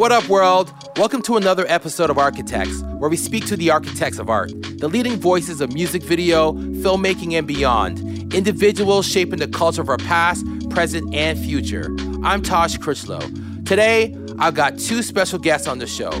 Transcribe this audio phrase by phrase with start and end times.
[0.00, 0.72] What up, world?
[0.96, 4.88] Welcome to another episode of Architects, where we speak to the architects of art, the
[4.88, 10.46] leading voices of music video, filmmaking, and beyond, individuals shaping the culture of our past,
[10.70, 11.94] present, and future.
[12.24, 13.20] I'm Taj Critchlow.
[13.66, 16.12] Today, I've got two special guests on the show.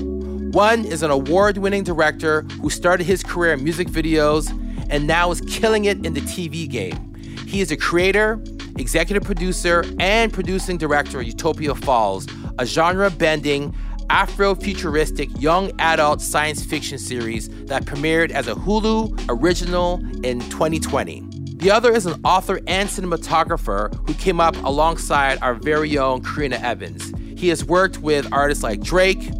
[0.50, 4.50] One is an award winning director who started his career in music videos
[4.90, 7.14] and now is killing it in the TV game.
[7.46, 8.42] He is a creator,
[8.76, 12.26] executive producer, and producing director of Utopia Falls,
[12.58, 13.74] a genre bending,
[14.10, 21.24] Afro-futuristic young adult science fiction series that premiered as a Hulu original in 2020.
[21.58, 26.60] The other is an author and cinematographer who came up alongside our very own Karena
[26.60, 27.12] Evans.
[27.38, 29.30] He has worked with artists like Drake,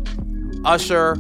[0.64, 1.16] Usher,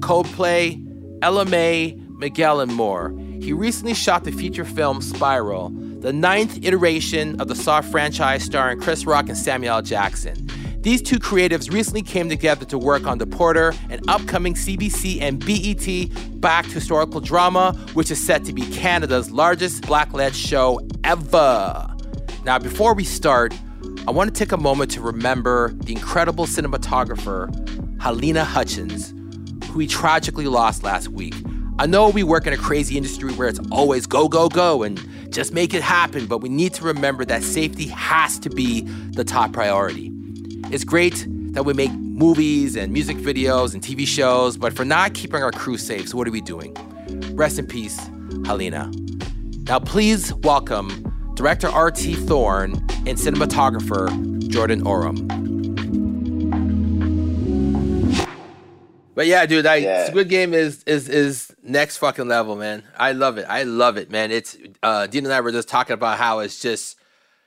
[0.00, 0.78] Coldplay,
[1.22, 3.16] Ella Mai, Miguel, and more.
[3.40, 8.80] He recently shot the feature film Spiral, the ninth iteration of the Saw franchise starring
[8.80, 9.80] Chris Rock and Samuel.
[9.80, 10.46] Jackson.
[10.82, 15.38] These two creatives recently came together to work on The Porter, an upcoming CBC and
[15.38, 21.88] BET backed historical drama, which is set to be Canada's largest black led show ever.
[22.44, 23.54] Now, before we start,
[24.08, 27.48] I want to take a moment to remember the incredible cinematographer,
[27.98, 29.14] Halyna Hutchins,
[29.68, 31.36] who we tragically lost last week.
[31.78, 35.00] I know we work in a crazy industry where it's always go, go, go and
[35.32, 38.80] just make it happen, but we need to remember that safety has to be
[39.12, 40.11] the top priority.
[40.72, 45.12] It's great that we make movies and music videos and TV shows, but for not
[45.12, 46.74] keeping our crew safe, so what are we doing?
[47.34, 48.00] Rest in peace,
[48.46, 48.90] Halyna.
[49.68, 50.88] Now, please welcome
[51.34, 52.14] director R.T.
[52.14, 52.72] Thorne
[53.06, 55.28] and cinematographer Jordan Oram.
[59.14, 60.06] But yeah, dude, I, Yeah.
[60.06, 62.82] Squid Game is is is next fucking level, man.
[62.96, 63.44] I love it.
[63.46, 64.30] I love it, man.
[64.32, 66.96] It's uh Dean and I were just talking about how it's just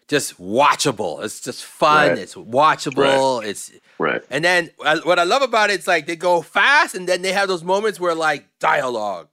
[0.08, 1.24] just watchable.
[1.24, 2.10] It's just fun.
[2.10, 2.18] Right.
[2.20, 3.44] It's watchable.
[3.44, 4.22] It's Right.
[4.30, 7.22] and then uh, what I love about it, it's like they go fast, and then
[7.22, 9.30] they have those moments where like dialogue,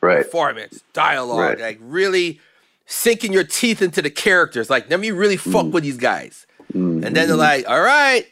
[0.00, 0.24] Right.
[0.24, 1.58] performance, dialogue, Right.
[1.60, 2.40] like really
[2.86, 4.68] sinking your teeth into the characters.
[4.68, 5.70] Like let me really fuck Mm.
[5.72, 7.04] with these guys, Mhm.
[7.06, 8.26] and then they're like, all right.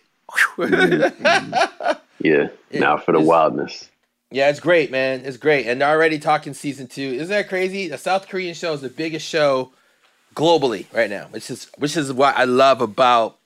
[0.59, 2.49] yeah.
[2.71, 3.89] It- now for the wildness.
[4.31, 5.23] Yeah, it's great, man.
[5.25, 5.67] It's great.
[5.67, 7.01] And they're already talking season two.
[7.15, 7.89] Isn't that crazy?
[7.89, 9.73] The South Korean show is the biggest show
[10.39, 11.27] globally right now.
[11.31, 13.39] Which is which is what I love about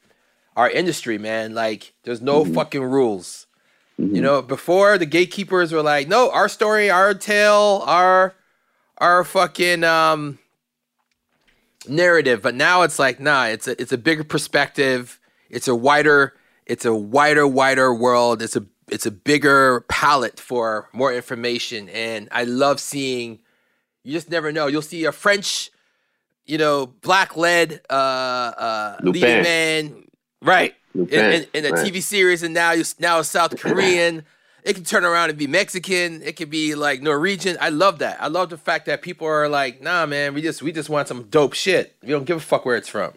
[0.56, 1.54] our industry, man.
[1.54, 3.47] Like there's no fucking rules.
[3.98, 8.34] You know, before the gatekeepers were like, no, our story, our tale, our
[8.98, 10.38] our fucking um
[11.88, 12.42] narrative.
[12.42, 15.20] But now it's like, nah, it's a it's a bigger perspective.
[15.50, 16.34] It's a wider,
[16.66, 18.42] it's a wider, wider world.
[18.42, 21.88] It's a it's a bigger palette for more information.
[21.91, 23.38] And I love seeing
[24.03, 24.66] you just never know.
[24.66, 25.70] You'll see a French,
[26.47, 29.12] you know, black led uh uh Lupin.
[29.12, 30.04] leading man.
[30.41, 30.75] Right.
[30.94, 31.86] In, Lupin, in, in a right.
[31.86, 34.25] TV series, and now you now it's South Korean.
[34.64, 36.22] It can turn around and be Mexican.
[36.22, 37.56] It could be like Norwegian.
[37.60, 38.22] I love that.
[38.22, 41.08] I love the fact that people are like, "Nah, man, we just we just want
[41.08, 41.97] some dope shit.
[42.03, 43.14] We don't give a fuck where it's from."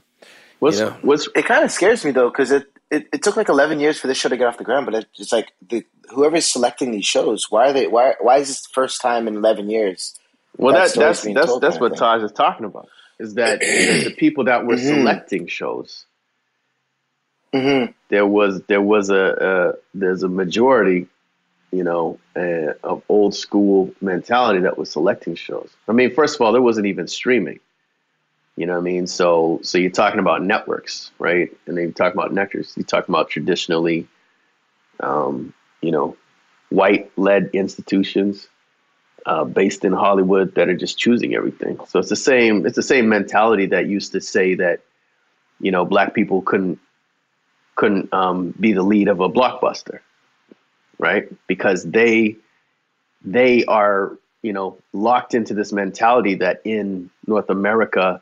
[0.59, 0.97] What's You know?
[1.01, 3.99] what's It kind of scares me though, because it, it, it took like eleven years
[3.99, 4.85] for this show to get off the ground.
[4.85, 7.87] But it's like the whoever's selecting these shows, why are they?
[7.87, 10.17] Why why is this the first time in eleven years?
[10.57, 12.87] well that that, story's that's that's that's what Taj is talking about.
[13.19, 14.89] Is that the people that were Mhm.
[14.89, 16.05] selecting shows,
[17.53, 17.91] Mm-hmm.
[18.09, 21.07] there was there was a uh, there's a majority,
[21.71, 25.69] you know, uh, of old school mentality that was selecting shows.
[25.87, 27.59] I mean, first of all, there wasn't even streaming.
[28.57, 29.07] You know what I mean?
[29.07, 31.49] So so you're talking about networks, right?
[31.67, 32.75] And then you talk about networks.
[32.77, 34.07] You talk about traditionally,
[34.99, 36.17] um, you know,
[36.69, 38.47] white led institutions
[39.25, 41.79] uh, based in Hollywood that are just choosing everything.
[41.87, 42.65] So it's the same.
[42.65, 44.81] It's the same mentality that used to say that,
[45.59, 46.79] you know, black people couldn't
[47.75, 49.99] couldn't um, be the lead of a blockbuster,
[50.97, 51.27] right?
[51.47, 52.37] Because they
[53.23, 58.21] they are you know locked into this mentality that in North America,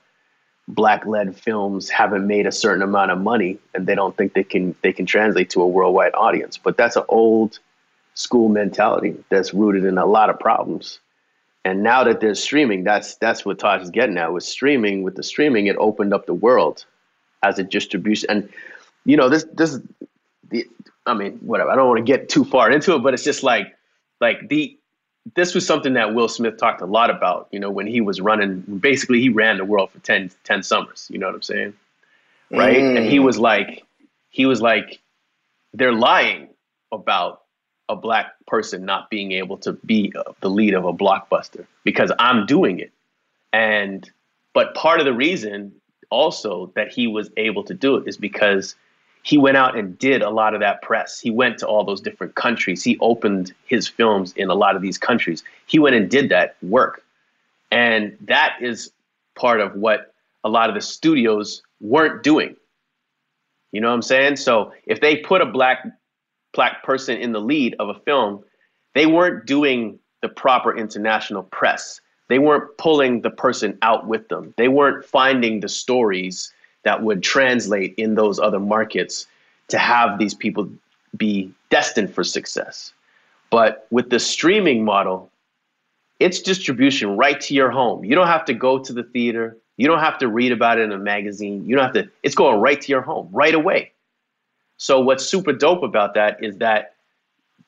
[0.67, 4.43] black led films haven't made a certain amount of money, and they don't think they
[4.43, 6.57] can they can translate to a worldwide audience.
[6.57, 7.59] But that's an old
[8.15, 10.99] school mentality that's rooted in a lot of problems.
[11.65, 14.33] And now that there's streaming, that's that's what Taj is getting at.
[14.33, 16.85] With streaming, with the streaming, it opened up the world
[17.41, 18.29] as a distribution.
[18.29, 18.49] And
[19.05, 19.79] you know, this this
[20.49, 20.67] the
[21.05, 21.71] I mean, whatever.
[21.71, 23.75] I don't want to get too far into it, but it's just like
[24.19, 24.77] like the
[25.35, 28.19] this was something that Will Smith talked a lot about, you know, when he was
[28.19, 31.73] running basically he ran the world for 10, 10 summers, you know what I'm saying?
[32.51, 32.77] Right?
[32.77, 33.23] And he mm.
[33.23, 33.85] was like
[34.29, 34.99] he was like
[35.73, 36.49] they're lying
[36.91, 37.42] about
[37.89, 42.45] a black person not being able to be the lead of a blockbuster because I'm
[42.45, 42.91] doing it.
[43.51, 44.09] And
[44.53, 45.73] but part of the reason
[46.09, 48.75] also that he was able to do it is because
[49.23, 51.19] he went out and did a lot of that press.
[51.19, 52.83] He went to all those different countries.
[52.83, 55.43] He opened his films in a lot of these countries.
[55.65, 57.03] He went and did that work.
[57.71, 58.91] And that is
[59.35, 60.13] part of what
[60.43, 62.55] a lot of the studios weren't doing.
[63.71, 64.35] You know what I'm saying?
[64.35, 65.85] So if they put a black
[66.53, 68.43] black person in the lead of a film,
[68.93, 71.99] they weren't doing the proper international press.
[72.29, 74.53] They weren't pulling the person out with them.
[74.57, 76.51] They weren't finding the stories
[76.83, 79.27] that would translate in those other markets
[79.69, 80.69] to have these people
[81.17, 82.93] be destined for success.
[83.49, 85.29] But with the streaming model,
[86.19, 88.03] it's distribution right to your home.
[88.03, 89.57] You don't have to go to the theater.
[89.77, 91.65] You don't have to read about it in a magazine.
[91.65, 93.92] You don't have to, it's going right to your home right away.
[94.83, 96.95] So, what's super dope about that is that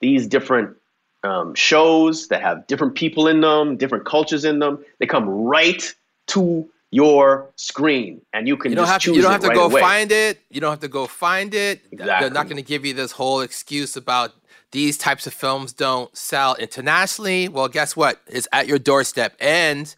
[0.01, 0.75] these different
[1.23, 5.95] um, shows that have different people in them, different cultures in them, they come right
[6.27, 9.55] to your screen and you can you don't have to, you don't have to right
[9.55, 9.79] go away.
[9.79, 10.41] find it.
[10.49, 11.79] You don't have to go find it.
[11.89, 12.05] Exactly.
[12.19, 14.33] they're not going to give you this whole excuse about
[14.71, 17.47] these types of films don't sell internationally.
[17.47, 18.19] Well guess what?
[18.27, 19.37] It's at your doorstep.
[19.39, 19.95] And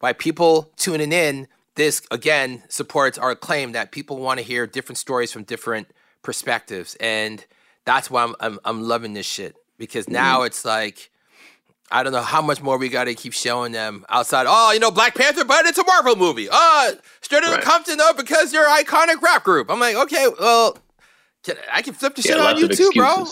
[0.00, 1.46] by people tuning in
[1.76, 5.86] this again supports our claim that people want to hear different stories from different
[6.26, 7.46] perspectives and
[7.84, 10.46] that's why i'm i'm, I'm loving this shit because now mm-hmm.
[10.46, 11.10] it's like
[11.88, 14.46] I don't know how much more we got to keep showing them outside.
[14.48, 16.48] Oh, you know, Black Panther, but it's a Marvel movie.
[16.50, 17.62] Oh, Straight Outta right.
[17.62, 19.70] Compton, though, because you're an iconic rap group.
[19.70, 20.76] I'm like, okay, well,
[21.44, 23.26] can, I can flip the yeah, shit on you too, bro.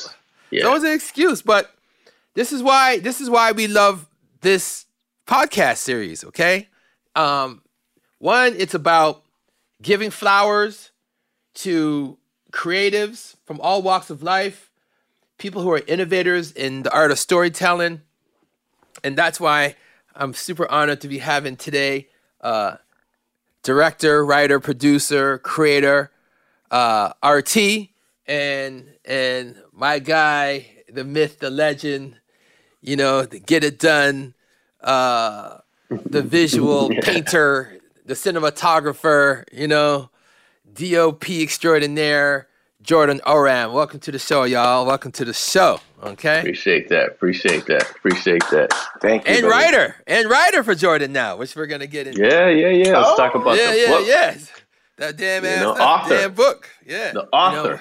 [0.50, 0.58] Yeah.
[0.58, 1.74] It's always an excuse, but
[2.34, 4.08] this is why this is why we love
[4.40, 4.86] this
[5.26, 6.22] podcast series.
[6.22, 6.68] Okay,
[7.16, 7.60] um,
[8.18, 9.24] one, it's about
[9.82, 10.92] giving flowers
[11.54, 12.18] to
[12.54, 14.70] creatives from all walks of life,
[15.38, 18.00] people who are innovators in the art of storytelling.
[19.02, 19.74] And that's why
[20.14, 22.08] I'm super honored to be having today
[22.40, 22.76] uh,
[23.64, 26.12] director, writer, producer, creator,
[26.70, 27.88] uh, RT,
[28.26, 32.16] and and my guy, the myth, the legend,
[32.80, 34.34] you know, the get it done,
[34.82, 35.58] uh,
[35.88, 40.10] the visual painter, the cinematographer, you know,
[40.74, 42.48] DOP extraordinaire,
[42.82, 43.72] Jordan Oram.
[43.72, 44.84] Welcome to the show, y'all.
[44.84, 45.78] Welcome to the show.
[46.02, 46.40] Okay.
[46.40, 47.10] Appreciate that.
[47.10, 47.88] Appreciate that.
[47.90, 48.72] Appreciate that.
[49.00, 49.34] Thank you.
[49.34, 49.52] And buddy.
[49.52, 49.96] writer.
[50.08, 52.22] And writer for Jordan now, which we're gonna get into.
[52.22, 52.98] Yeah, yeah, yeah.
[52.98, 53.16] Let's oh.
[53.16, 54.06] talk about yeah, the yeah, book.
[54.06, 54.36] Yeah,
[54.96, 56.16] That damn ass you know, author.
[56.16, 56.68] damn book.
[56.84, 57.12] Yeah.
[57.12, 57.80] The author.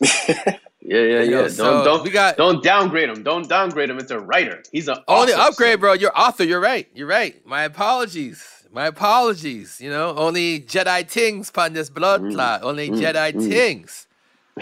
[0.00, 0.34] You know?
[0.80, 1.36] yeah, yeah, yeah.
[1.38, 3.24] Don't so don't we got, don't downgrade him.
[3.24, 3.98] Don't downgrade him.
[3.98, 4.62] It's a writer.
[4.70, 5.78] He's an oh, only author, upgrade, so.
[5.78, 5.92] bro.
[5.94, 6.44] You're author.
[6.44, 6.88] You're right.
[6.94, 7.44] You're right.
[7.44, 8.57] My apologies.
[8.72, 9.80] My apologies.
[9.80, 12.32] You know, only Jedi things upon this blood mm.
[12.32, 12.62] plot.
[12.62, 13.00] Only mm.
[13.00, 13.48] Jedi mm.
[13.48, 14.06] things.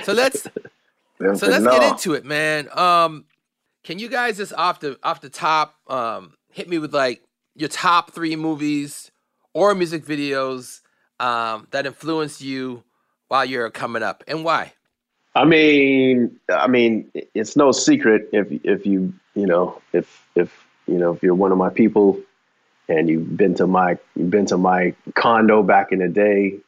[0.04, 0.42] So let's
[1.18, 2.68] so let's get into it, man.
[2.76, 3.24] Um,
[3.84, 7.22] can you guys just off the off the top um, hit me with like
[7.54, 9.10] your top three movies
[9.54, 10.80] or music videos
[11.20, 12.82] um, that influenced you
[13.28, 14.72] while you're coming up and why?
[15.34, 20.98] I mean, I mean, it's no secret if if you you know if if you
[20.98, 22.20] know if you're one of my people
[22.88, 26.58] and you've been to my you've been to my condo back in the day.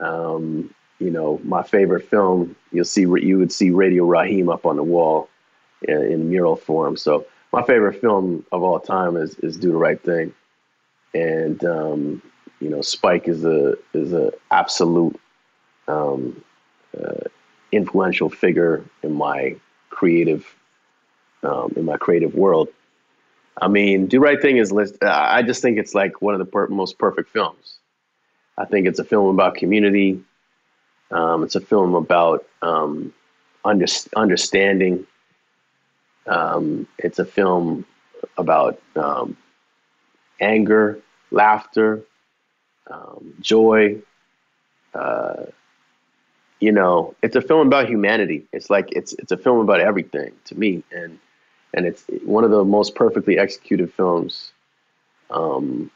[0.00, 4.76] Um, you know, my favorite film, you'll see you would see Radio Raheem up on
[4.76, 5.28] the wall
[5.82, 6.96] in, in mural form.
[6.96, 10.32] So my favorite film of all time is is Do the Right Thing,
[11.14, 12.22] and um,
[12.60, 15.20] you know, Spike is a is a absolute
[15.88, 16.42] um,
[16.96, 17.28] uh,
[17.72, 19.56] influential figure in my
[19.90, 20.56] creative
[21.42, 22.68] um, in my creative world.
[23.60, 25.02] I mean, Do Right Thing is list.
[25.02, 27.78] I just think it's like one of the per- most perfect films.
[28.58, 30.22] I think it's a film about community.
[31.10, 33.12] Um, it's a film about um,
[33.64, 35.06] under, understanding.
[36.26, 37.84] Um, it's a film
[38.38, 39.36] about um,
[40.40, 42.02] anger, laughter,
[42.90, 43.98] um, joy.
[44.94, 45.44] Uh,
[46.60, 48.46] you know, it's a film about humanity.
[48.52, 51.18] It's like it's it's a film about everything to me, and
[51.74, 54.52] and it's one of the most perfectly executed films
[55.30, 55.90] um,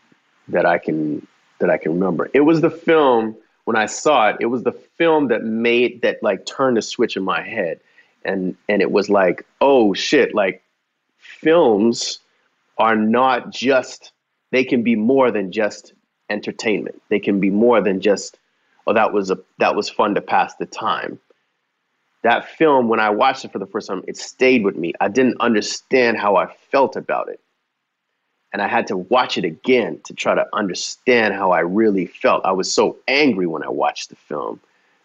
[0.49, 1.27] that I can
[1.61, 2.31] that I can remember.
[2.35, 6.23] It was the film when I saw it, it was the film that made that
[6.23, 7.81] like turned the switch in my head.
[8.25, 10.63] And and it was like, oh shit, like
[11.19, 12.21] films
[12.79, 14.13] are not just
[14.51, 15.93] they can be more than just
[16.31, 17.03] entertainment.
[17.11, 18.39] They can be more than just,
[18.87, 21.19] oh, that was a that was fun to pass the time.
[22.23, 24.93] That film, when I watched it for the first time, it stayed with me.
[25.01, 27.41] I didn't understand how I felt about it
[28.53, 32.45] and I had to watch it again to try to understand how I really felt.
[32.45, 34.61] I was so angry when I watched the film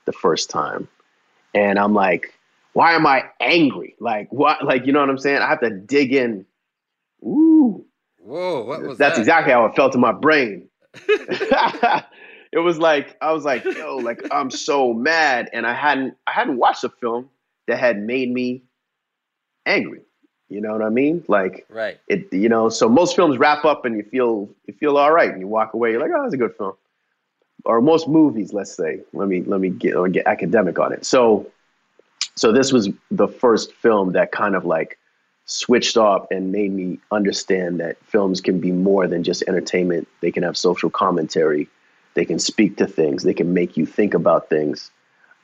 [0.05, 0.87] the first time.
[1.53, 2.33] And I'm like,
[2.73, 3.95] why am I angry?
[3.99, 5.39] Like what like you know what I'm saying?
[5.39, 6.45] I have to dig in.
[7.23, 7.85] Ooh.
[8.17, 9.21] Whoa, what was That's that?
[9.21, 10.67] exactly how it felt in my brain.
[12.53, 16.31] it was like I was like, yo, like I'm so mad, and I hadn't I
[16.31, 17.29] hadn't watched a film
[17.67, 18.63] that had made me
[19.65, 20.01] angry.
[20.49, 21.23] You know what I mean?
[21.27, 21.99] Like, right?
[22.07, 22.69] It, you know.
[22.69, 25.73] So most films wrap up and you feel you feel all right, and you walk
[25.73, 25.91] away.
[25.91, 26.73] You're like, oh, it's a good film.
[27.65, 28.99] Or most movies, let's say.
[29.13, 31.05] Let me let me get me get academic on it.
[31.05, 31.47] So,
[32.35, 34.99] so this was the first film that kind of like
[35.45, 40.07] switched off and made me understand that films can be more than just entertainment.
[40.21, 41.67] They can have social commentary.
[42.15, 43.23] They can speak to things.
[43.23, 44.91] They can make you think about things.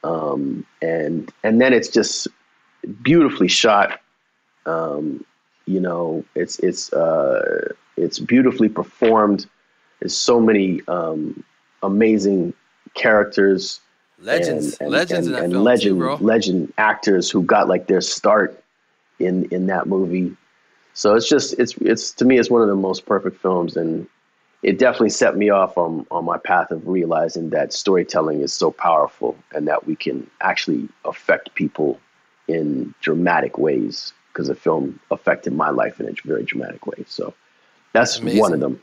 [0.04, 2.28] Um, and and then it's just
[3.02, 4.00] beautifully shot.
[4.66, 5.26] Um,
[5.66, 9.48] you know, it's it's uh, it's beautifully performed.
[10.00, 11.44] There's so many um,
[11.84, 12.54] amazing
[12.94, 13.82] characters,
[14.20, 18.64] legends, and, and, legends, and, and legend, too, legend actors who got like their start
[19.20, 20.36] in in that movie.
[20.94, 24.08] So it's just it's it's to me it's one of the most perfect films, and
[24.62, 28.72] it definitely set me off on on my path of realizing that storytelling is so
[28.72, 32.00] powerful and that we can actually affect people
[32.48, 37.04] in dramatic ways because the film affected my life in a very dramatic way.
[37.08, 37.34] So
[37.94, 38.40] that's Amazing.
[38.40, 38.82] one of them.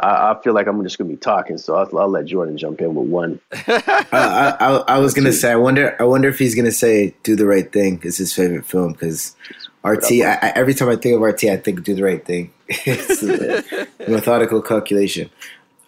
[0.00, 2.80] I, I, feel like I'm just gonna be talking, so I'll, I'll let Jordan jump
[2.80, 3.40] in with one.
[3.52, 3.80] uh,
[4.12, 7.34] I, I, I, was gonna say, I wonder, I wonder if he's gonna say "Do
[7.34, 9.34] the Right Thing" is his favorite film because
[9.82, 10.12] RT.
[10.22, 14.62] every time I think of RT, I think "Do the Right Thing." it's a methodical
[14.62, 15.30] calculation.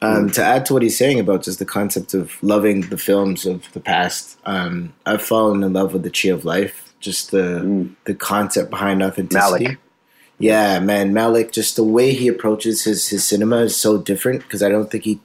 [0.02, 3.44] Um, to add to what he's saying about just the concept of loving the films
[3.44, 6.94] of the past, um, I've fallen in love with the Tree of Life.
[7.00, 7.94] Just the mm.
[8.04, 9.66] the concept behind authenticity.
[9.66, 9.78] Malick.
[10.40, 11.52] Yeah, man, Malick.
[11.52, 15.04] Just the way he approaches his his cinema is so different because I don't think
[15.04, 15.20] he,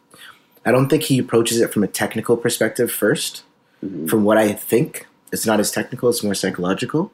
[0.66, 3.42] I don't think he approaches it from a technical perspective 1st
[3.84, 4.08] mm-hmm.
[4.08, 7.14] From what I think, it's not as technical; it's more psychological.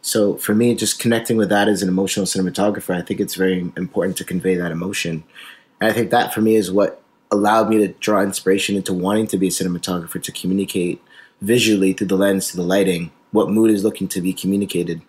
[0.00, 3.60] So for me, just connecting with that as an emotional cinematographer, I think it's very
[3.76, 5.22] important to convey that emotion.
[5.80, 9.26] And I think that for me is what allowed me to draw inspiration into wanting
[9.28, 11.02] to be a cinematographer to communicate
[11.42, 15.02] visually through the lens, through the lighting, what mood is looking to be communicated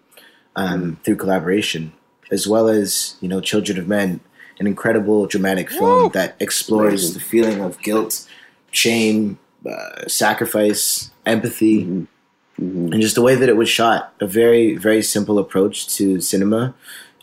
[0.56, 1.02] um, mm-hmm.
[1.04, 1.94] through collaboration
[2.34, 4.20] as well as you know Children of Men,
[4.60, 6.10] an incredible dramatic film Woo!
[6.10, 7.14] that explores Amazing.
[7.14, 8.28] the feeling of guilt,
[8.72, 9.38] shame,
[9.70, 12.64] uh, sacrifice, empathy, mm-hmm.
[12.64, 12.94] Mm-hmm.
[12.94, 14.14] and just the way that it was shot.
[14.20, 16.74] A very very simple approach to cinema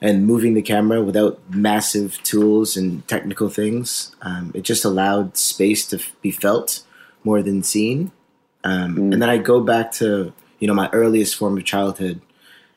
[0.03, 4.15] and moving the camera without massive tools and technical things.
[4.23, 6.83] Um, it just allowed space to f- be felt
[7.23, 8.13] more than seen.
[8.65, 9.13] Um, mm.
[9.13, 12.21] And then I go back to you know my earliest form of childhood,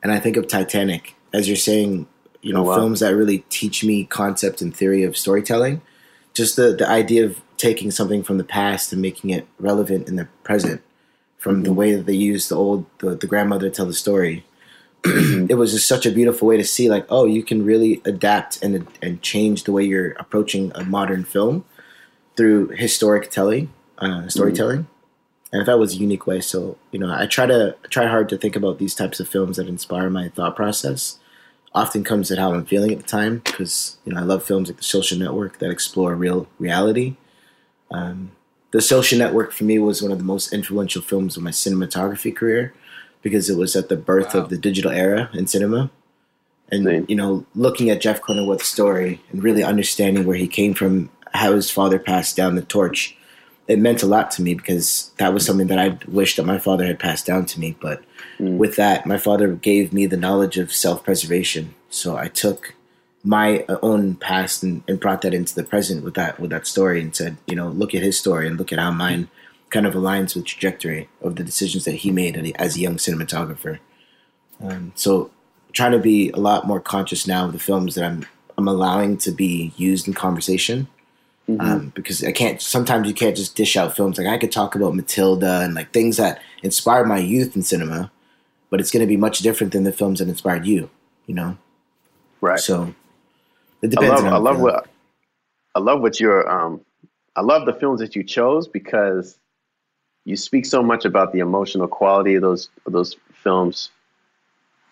[0.01, 1.15] and I think of Titanic.
[1.33, 2.07] As you're saying,
[2.43, 2.75] you know, oh, wow.
[2.75, 5.81] films that really teach me concept and theory of storytelling.
[6.33, 10.17] Just the the idea of taking something from the past and making it relevant in
[10.17, 10.81] the present,
[11.37, 11.63] from mm-hmm.
[11.63, 14.45] the way that they use the old the, the grandmother to tell the story.
[15.03, 15.47] Mm-hmm.
[15.49, 18.61] it was just such a beautiful way to see, like, oh, you can really adapt
[18.61, 21.65] and and change the way you're approaching a modern film
[22.35, 24.79] through historic telling, uh, storytelling.
[24.79, 24.93] Mm-hmm
[25.53, 26.41] and that was a unique way.
[26.41, 29.57] So you know, I try to try hard to think about these types of films
[29.57, 31.19] that inspire my thought process,
[31.75, 34.69] often comes at how I'm feeling at the time because you know I love films
[34.69, 37.15] like The Social Network that explore real reality.
[37.91, 38.31] Um,
[38.71, 42.35] the Social Network for me was one of the most influential films of my cinematography
[42.35, 42.73] career
[43.21, 44.41] because it was at the birth wow.
[44.41, 45.89] of the digital era in cinema.
[46.71, 47.05] And Same.
[47.07, 51.53] you know, looking at Jeff Cronenweth's story and really understanding where he came from, how
[51.53, 53.15] his father passed down the torch,
[53.67, 56.59] it meant a lot to me because that was something that I wished that my
[56.59, 57.75] father had passed down to me.
[57.79, 58.03] But
[58.39, 58.57] Mm.
[58.57, 61.75] With that, my father gave me the knowledge of self preservation.
[61.89, 62.75] So I took
[63.23, 66.99] my own past and, and, brought that into the present with that with that story
[67.01, 69.29] and said, you know, look at his story and look at how mine
[69.69, 73.79] kind of aligns with trajectory of the decisions that he made as a young cinematographer.
[74.61, 75.31] Um, so
[75.71, 78.25] trying to be a lot more conscious now of the films that I'm
[78.57, 80.87] I'm allowing to be used in conversation.
[81.49, 81.59] Mm-hmm.
[81.59, 82.61] Um, because I can't.
[82.61, 84.17] Sometimes you can't just dish out films.
[84.17, 88.09] Like I could talk about Matilda and like things that inspired my youth in cinema,
[88.69, 90.89] but it's going to be much different than the films that inspired you.
[91.25, 91.57] You know,
[92.39, 92.59] right?
[92.59, 92.95] So
[93.81, 94.21] it depends.
[94.21, 94.87] I love, I love what
[95.75, 96.49] I love what you're.
[96.49, 96.79] Um,
[97.35, 99.37] I love the films that you chose because
[100.23, 103.89] you speak so much about the emotional quality of those of those films.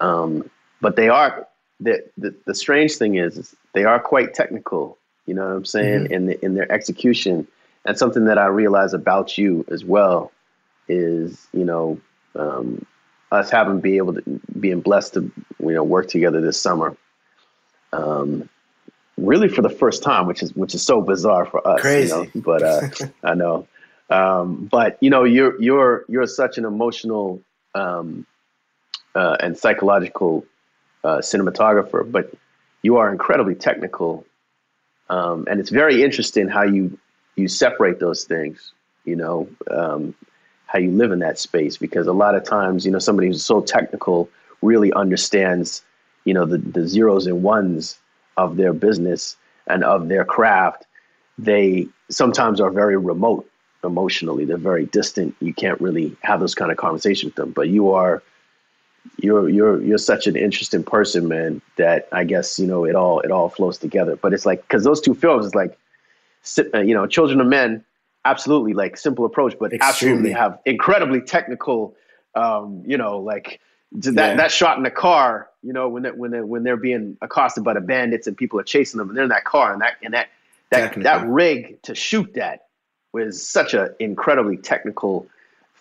[0.02, 0.50] Um,
[0.82, 1.48] but they are
[1.80, 4.98] the, the the strange thing is, is they are quite technical.
[5.32, 6.04] You know what I'm saying?
[6.04, 6.14] Mm-hmm.
[6.14, 7.48] In the, in their execution,
[7.86, 10.30] and something that I realize about you as well
[10.90, 12.02] is you know
[12.36, 12.86] um,
[13.32, 16.98] us having be able to being blessed to you know work together this summer.
[17.94, 18.50] Um,
[19.16, 21.80] really for the first time, which is which is so bizarre for us.
[21.80, 22.30] Crazy, you know?
[22.44, 22.90] but uh,
[23.24, 23.70] I know.
[24.10, 27.42] Um, but you know, you're you're you're such an emotional
[27.74, 28.26] um,
[29.16, 30.46] uh, and psychological
[31.06, 32.34] uh, cinematographer, but
[32.82, 34.26] you are incredibly technical,
[35.10, 36.98] um, and it's very interesting how you
[37.36, 38.74] you separate those things,
[39.06, 40.14] you know, um,
[40.68, 41.78] how you live in that space.
[41.78, 44.30] Because a lot of times, you know, somebody who's so technical
[44.62, 45.84] really understands,
[46.26, 47.98] you know, the, the zeros and ones
[48.38, 49.36] of their business
[49.68, 50.86] and of their craft.
[51.38, 53.50] They sometimes are very remote
[53.84, 54.46] emotionally.
[54.46, 55.36] They're very distant.
[55.40, 57.52] You can't really have those kind of conversations with them.
[57.52, 58.22] But you are
[59.18, 61.62] you're you're you're such an interesting person, man.
[61.78, 64.16] That I guess you know it all it all flows together.
[64.16, 65.78] But it's like because those two films is like,
[66.74, 67.84] uh, you know, Children of Men,
[68.26, 69.88] absolutely like simple approach, but Extremely.
[69.88, 71.96] absolutely have incredibly technical.
[72.36, 73.60] Um, you know, like
[73.92, 74.36] that yeah.
[74.36, 75.50] that shot in the car.
[75.64, 78.60] You know, when they, when they, when they're being accosted by the bandits and people
[78.60, 80.30] are chasing them, and they're in that car, and that and that
[80.72, 82.68] that that rig to shoot that
[83.14, 85.28] was such an incredibly technical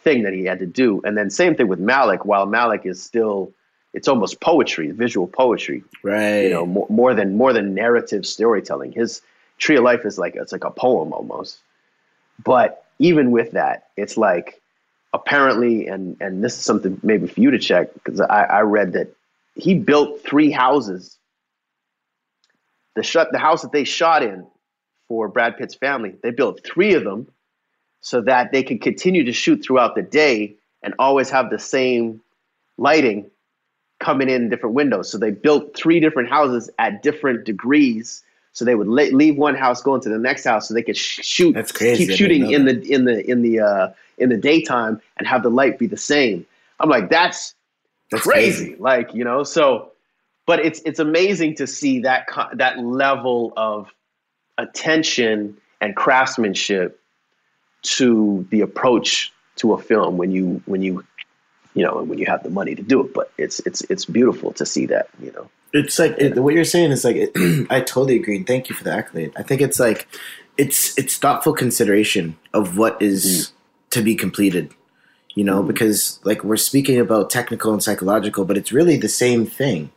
[0.03, 1.01] thing that he had to do.
[1.05, 2.25] And then same thing with Malick.
[2.25, 3.53] While Malick is still,
[3.93, 6.41] it's almost poetry, visual poetry, right?
[6.41, 8.93] You know, more, more than more than narrative storytelling.
[8.93, 9.23] His
[9.59, 11.59] Tree of Life is like it's like a poem almost.
[12.43, 14.61] But even with that, it's like
[15.13, 18.93] apparently, and and this is something maybe for you to check because I, I read
[18.93, 19.15] that
[19.55, 21.19] he built three houses.
[22.97, 24.47] The shut the house that they shot in
[25.09, 27.29] for Brad Pitt's family, they built three of them
[28.01, 32.21] so that they can continue to shoot throughout the day and always have the same
[32.79, 33.31] lighting
[33.99, 35.11] coming in different windows.
[35.11, 38.23] So they built three different houses at different degrees.
[38.53, 41.21] So they would leave one house, go into the next house, so they could sh-
[41.23, 42.07] shoot, That's crazy.
[42.07, 45.51] keep shooting in the in the in the uh, in the daytime and have the
[45.51, 46.45] light be the same.
[46.81, 47.55] I'm like, that's,
[48.11, 48.67] that's crazy.
[48.67, 48.81] crazy.
[48.81, 49.93] Like you know, so
[50.47, 53.93] but it's it's amazing to see that that level of
[54.59, 57.00] attention and craftsmanship
[57.83, 61.05] to the approach to a film when you when you
[61.75, 64.53] you know when you have the money to do it but it's it's it's beautiful
[64.53, 67.81] to see that you know it's like it, what you're saying is like it, i
[67.81, 70.09] totally agree and thank you for the accolade i think it's like
[70.57, 73.91] it's it's thoughtful consideration of what is mm.
[73.91, 74.73] to be completed
[75.35, 75.67] you know mm.
[75.67, 79.91] because like we're speaking about technical and psychological but it's really the same thing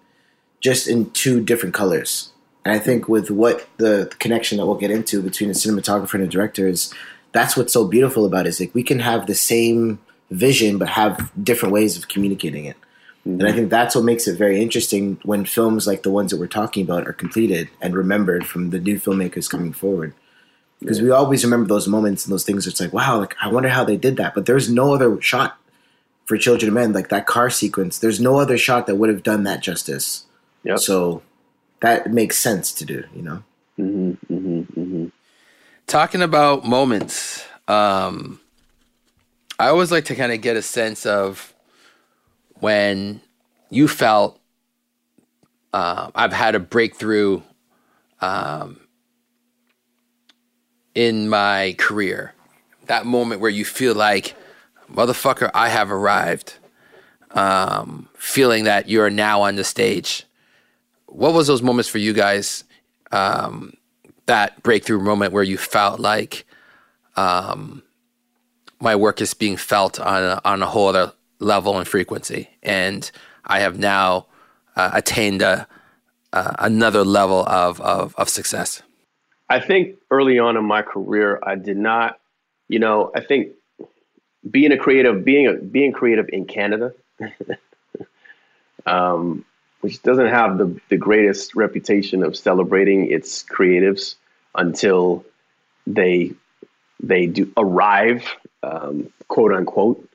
[0.60, 2.32] just in two different colors
[2.64, 6.14] and i think with what the, the connection that we'll get into between a cinematographer
[6.16, 6.94] and a director is
[7.34, 10.00] that's what's so beautiful about it is like we can have the same
[10.32, 12.78] vision but have different ways of communicating it.
[13.28, 13.40] Mm-hmm.
[13.40, 16.40] And I think that's what makes it very interesting when films like the ones that
[16.40, 20.14] we're talking about are completed and remembered from the new filmmakers coming forward.
[20.80, 21.06] Because yeah.
[21.06, 22.68] we always remember those moments and those things.
[22.68, 24.34] It's like, wow, like I wonder how they did that.
[24.34, 25.58] But there's no other shot
[26.26, 28.00] for Children of Men, like that car sequence.
[28.00, 30.26] There's no other shot that would have done that justice.
[30.64, 30.80] Yep.
[30.80, 31.22] So
[31.80, 33.44] that makes sense to do, you know.
[33.80, 34.43] Mm-hmm, mm-hmm, mm-hmm
[35.94, 38.40] talking about moments, um,
[39.60, 41.54] I always like to kind of get a sense of
[42.56, 43.22] when
[43.70, 44.40] you felt
[45.72, 47.44] uh, I've had a breakthrough
[48.22, 48.80] um,
[50.96, 52.34] in my career.
[52.88, 54.34] That moment where you feel like,
[54.92, 56.56] motherfucker, I have arrived.
[57.30, 60.24] Um, feeling that you're now on the stage.
[61.06, 62.64] What was those moments for you guys?
[63.12, 63.74] Um,
[64.26, 66.46] that breakthrough moment where you felt like
[67.16, 67.84] um,
[68.80, 73.10] my work is being felt on a, on a whole other level and frequency, and
[73.46, 74.28] I have now
[74.76, 75.68] uh, attained a,
[76.32, 78.82] uh, another level of, of of success.
[79.50, 82.20] I think early on in my career, I did not,
[82.70, 83.52] you know, I think
[84.50, 86.94] being a creative, being a, being creative in Canada,
[88.86, 89.46] um,
[89.84, 94.16] which doesn't have the, the greatest reputation of celebrating its creatives
[94.56, 95.26] until
[95.86, 96.32] they
[97.02, 98.26] they do arrive,
[98.64, 100.10] um, quote unquote,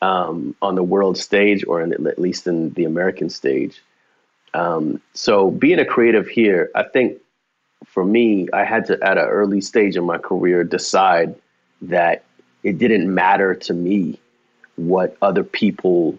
[0.00, 3.80] um, on the world stage or in, at least in the American stage.
[4.54, 7.20] Um, so being a creative here, I think
[7.86, 11.36] for me, I had to at an early stage in my career decide
[11.82, 12.24] that
[12.64, 14.18] it didn't matter to me
[14.74, 16.18] what other people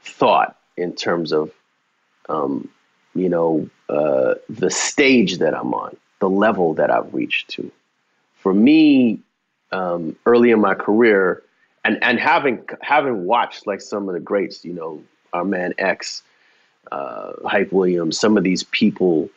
[0.00, 1.52] thought in terms of
[2.28, 2.68] um,
[3.14, 7.70] you know, uh, the stage that I'm on, the level that I've reached to.
[8.36, 9.20] For me,
[9.72, 11.42] um, early in my career,
[11.84, 16.22] and and having having watched like some of the greats, you know, our man X,
[16.92, 19.28] uh, Hype Williams, some of these people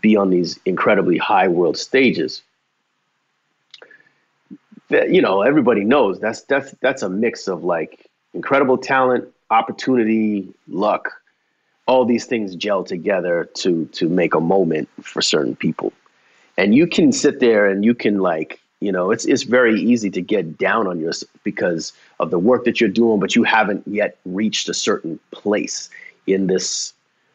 [0.00, 2.42] be on these incredibly high world stages.
[4.90, 10.48] That, you know, everybody knows that's that's that's a mix of like incredible talent, opportunity,
[10.66, 11.17] luck,
[11.88, 15.92] all these things gel together to to make a moment for certain people.
[16.56, 20.10] And you can sit there and you can like you know it's it's very easy
[20.10, 23.82] to get down on yourself because of the work that you're doing but you haven't
[23.88, 25.90] yet reached a certain place
[26.26, 26.92] in this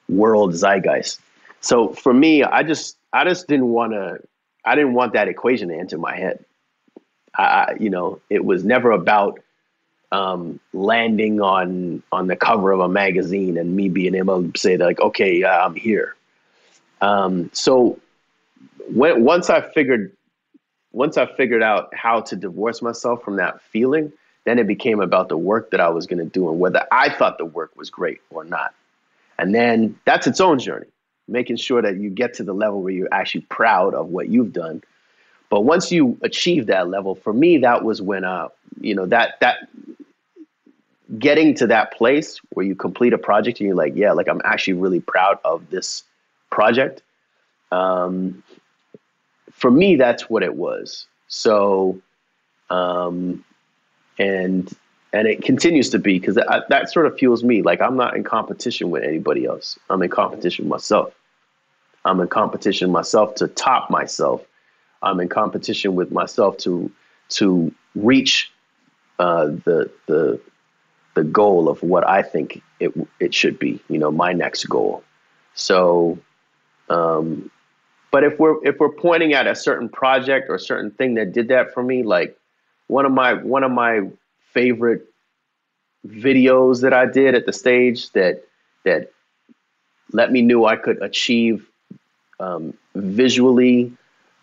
[0.07, 1.19] world zeitgeist.
[1.59, 4.19] So for me i just i just didn't want to
[4.63, 6.45] i didn't want that equation to enter my head.
[7.35, 9.39] I, you know, it was never about
[10.13, 14.77] um, landing on on the cover of a magazine and me being able to say
[14.77, 16.15] like, okay, I'm here.
[17.01, 17.99] Um, so
[18.93, 20.15] when once I figured
[20.91, 24.13] once I figured out how to divorce myself from that feeling,
[24.45, 27.09] then it became about the work that I was going to do and whether I
[27.09, 28.75] thought the work was great or not.
[29.39, 30.85] And then that's its own journey,
[31.27, 34.53] making sure that you get to the level where you're actually proud of what you've
[34.53, 34.83] done.
[35.49, 38.49] But once you achieve that level, for me, that was when, uh,
[38.79, 39.67] you know, that that
[41.19, 44.41] getting to that place where you complete a project and you're like, yeah, like I'm
[44.43, 46.03] actually really proud of this
[46.49, 47.01] project.
[47.71, 48.43] Um,
[49.51, 51.07] for me, that's what it was.
[51.27, 51.99] So,
[52.69, 53.43] um,
[54.19, 54.71] and
[55.11, 57.61] and it continues to be because that, that sort of fuels me.
[57.61, 59.77] Like I'm not in competition with anybody else.
[59.89, 61.13] I'm in competition with myself.
[62.05, 64.43] I'm in competition myself to top myself.
[65.01, 66.91] I'm in competition with myself to
[67.29, 68.51] to reach
[69.19, 70.39] uh, the the
[71.15, 73.79] the goal of what I think it it should be.
[73.89, 75.03] You know, my next goal.
[75.53, 76.17] So,
[76.89, 77.49] um,
[78.11, 81.33] but if we're if we're pointing at a certain project or a certain thing that
[81.33, 82.37] did that for me, like
[82.87, 84.01] one of my one of my
[84.51, 85.05] favorite
[86.07, 88.43] videos that I did at the stage that
[88.83, 89.11] that
[90.11, 91.67] let me know I could achieve
[92.39, 93.91] um, visually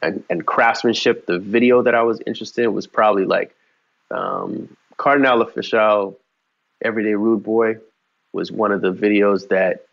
[0.02, 1.26] and, and, craftsmanship.
[1.26, 3.54] The video that I was interested in was probably like
[4.10, 6.16] um, Kardinal Offishall
[6.82, 7.76] Everyday Rude Boy
[8.32, 9.86] was one of the videos that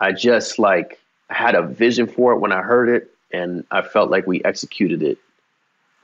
[0.00, 0.98] I just like
[1.28, 5.02] had a vision for it when I heard it, and I felt like we executed
[5.02, 5.18] it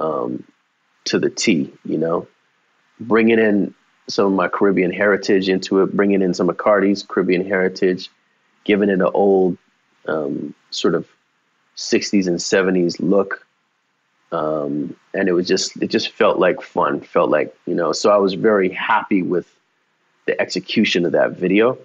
[0.01, 0.45] um,
[1.05, 1.73] to the T.
[1.85, 2.29] You know,
[3.01, 3.75] bringing in
[4.09, 8.11] some of my Caribbean heritage into it, bringing in some of Cardi's Caribbean heritage,
[8.65, 9.59] giving it an old
[10.07, 11.07] um, sort of
[11.77, 13.47] 60s and 70s look.
[14.31, 18.11] Um, and it was just, it just felt like fun, felt like, you know, so
[18.11, 19.49] I was very happy with
[20.27, 21.79] the execution of that video.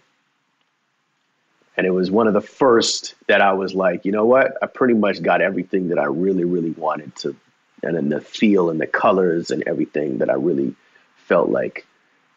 [1.77, 4.57] And it was one of the first that I was like, you know what?
[4.61, 7.35] I pretty much got everything that I really, really wanted to,
[7.81, 10.75] and then the feel and the colors and everything that I really
[11.15, 11.87] felt like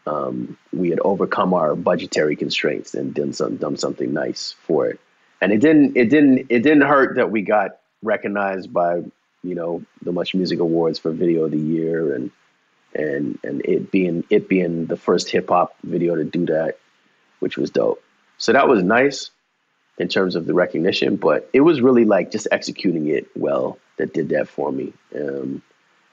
[0.07, 5.01] um, we had overcome our budgetary constraints and done some done something nice for it.
[5.40, 9.03] And it didn't it didn't it didn't hurt that we got recognized by
[9.46, 12.30] you know the Much Music Awards for Video of the Year and
[12.94, 16.78] and and it being it being the first hip hop video to do that,
[17.40, 18.02] which was dope.
[18.38, 19.30] So that was nice
[19.98, 24.12] in terms of the recognition, but it was really like just executing it well that
[24.12, 24.92] did that for me.
[25.14, 25.62] Um,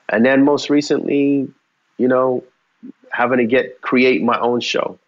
[0.08, 1.52] and then most recently,
[1.98, 2.44] you know,
[3.12, 5.00] having to get create my own show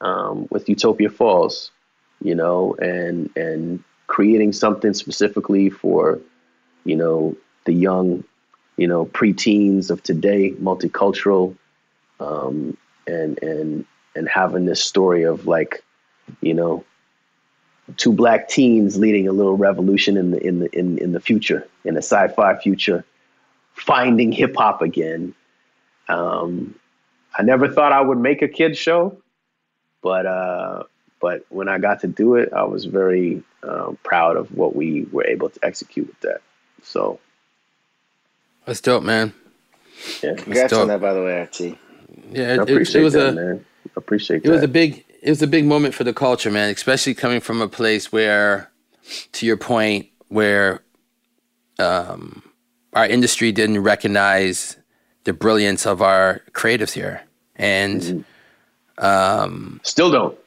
[0.00, 1.70] um, with Utopia Falls,
[2.22, 6.18] you know, and and creating something specifically for,
[6.88, 8.24] you know, the young,
[8.78, 11.54] you know, preteens of today, multicultural,
[12.18, 13.84] um, and and
[14.16, 15.84] and having this story of like,
[16.40, 16.82] you know,
[17.98, 21.68] two black teens leading a little revolution in the in the in, in the future,
[21.84, 23.04] in a sci-fi future,
[23.74, 25.34] finding hip hop again.
[26.08, 26.74] Um,
[27.38, 29.20] I never thought I would make a kids show,
[30.02, 30.84] but uh,
[31.20, 35.04] but when I got to do it, I was very um, proud of what we
[35.12, 36.40] were able to execute with that.
[36.82, 37.20] So
[38.64, 39.32] that's dope, man.
[40.22, 41.60] Yeah, congrats on that, by the way, RT.
[42.30, 43.64] Yeah, it, it, it was that, a man.
[43.86, 44.50] I appreciate it that.
[44.50, 46.70] was a big it was a big moment for the culture, man.
[46.70, 48.70] Especially coming from a place where,
[49.32, 50.82] to your point, where
[51.78, 52.42] um,
[52.92, 54.76] our industry didn't recognize
[55.24, 57.22] the brilliance of our creatives here
[57.56, 59.04] and mm-hmm.
[59.04, 60.38] um, still don't.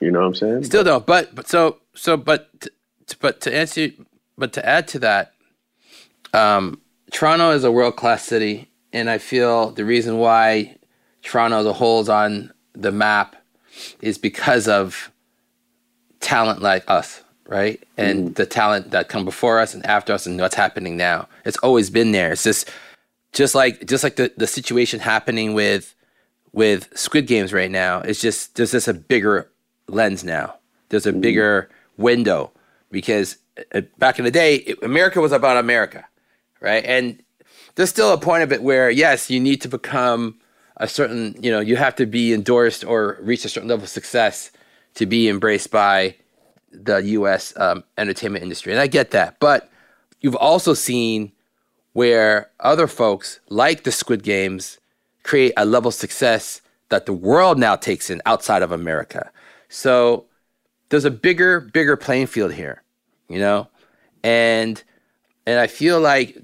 [0.00, 0.64] You know what I'm saying?
[0.64, 1.06] Still don't.
[1.06, 2.68] But but so so but
[3.20, 3.88] but to answer
[4.38, 5.34] but to add to that,
[6.32, 10.76] um, Toronto is a world class city, and I feel the reason why
[11.22, 13.36] Toronto as a whole is on the map
[14.00, 15.10] is because of
[16.20, 17.82] talent like us, right?
[17.96, 18.34] And mm.
[18.34, 21.28] the talent that come before us and after us, and what's happening now.
[21.44, 22.32] It's always been there.
[22.32, 22.70] It's just
[23.32, 25.94] just like just like the the situation happening with
[26.52, 29.50] with Squid Games right now It's just there's just a bigger
[29.88, 30.56] lens now.
[30.88, 32.50] There's a bigger window
[32.90, 33.36] because
[33.74, 36.06] uh, back in the day, it, America was about America,
[36.60, 36.84] right?
[36.84, 37.22] And
[37.74, 40.38] there's still a point of it where yes, you need to become
[40.76, 43.90] a certain, you know, you have to be endorsed or reach a certain level of
[43.90, 44.50] success
[44.94, 46.16] to be embraced by
[46.72, 47.52] the U.S.
[47.56, 49.38] Um, entertainment industry, and I get that.
[49.40, 49.70] But
[50.20, 51.32] you've also seen
[51.92, 54.78] where other folks like the Squid Games
[55.22, 59.30] create a level of success that the world now takes in outside of America.
[59.68, 60.26] So
[60.88, 62.82] there's a bigger, bigger playing field here,
[63.28, 63.68] you know?
[64.22, 64.82] And
[65.46, 66.36] and I feel like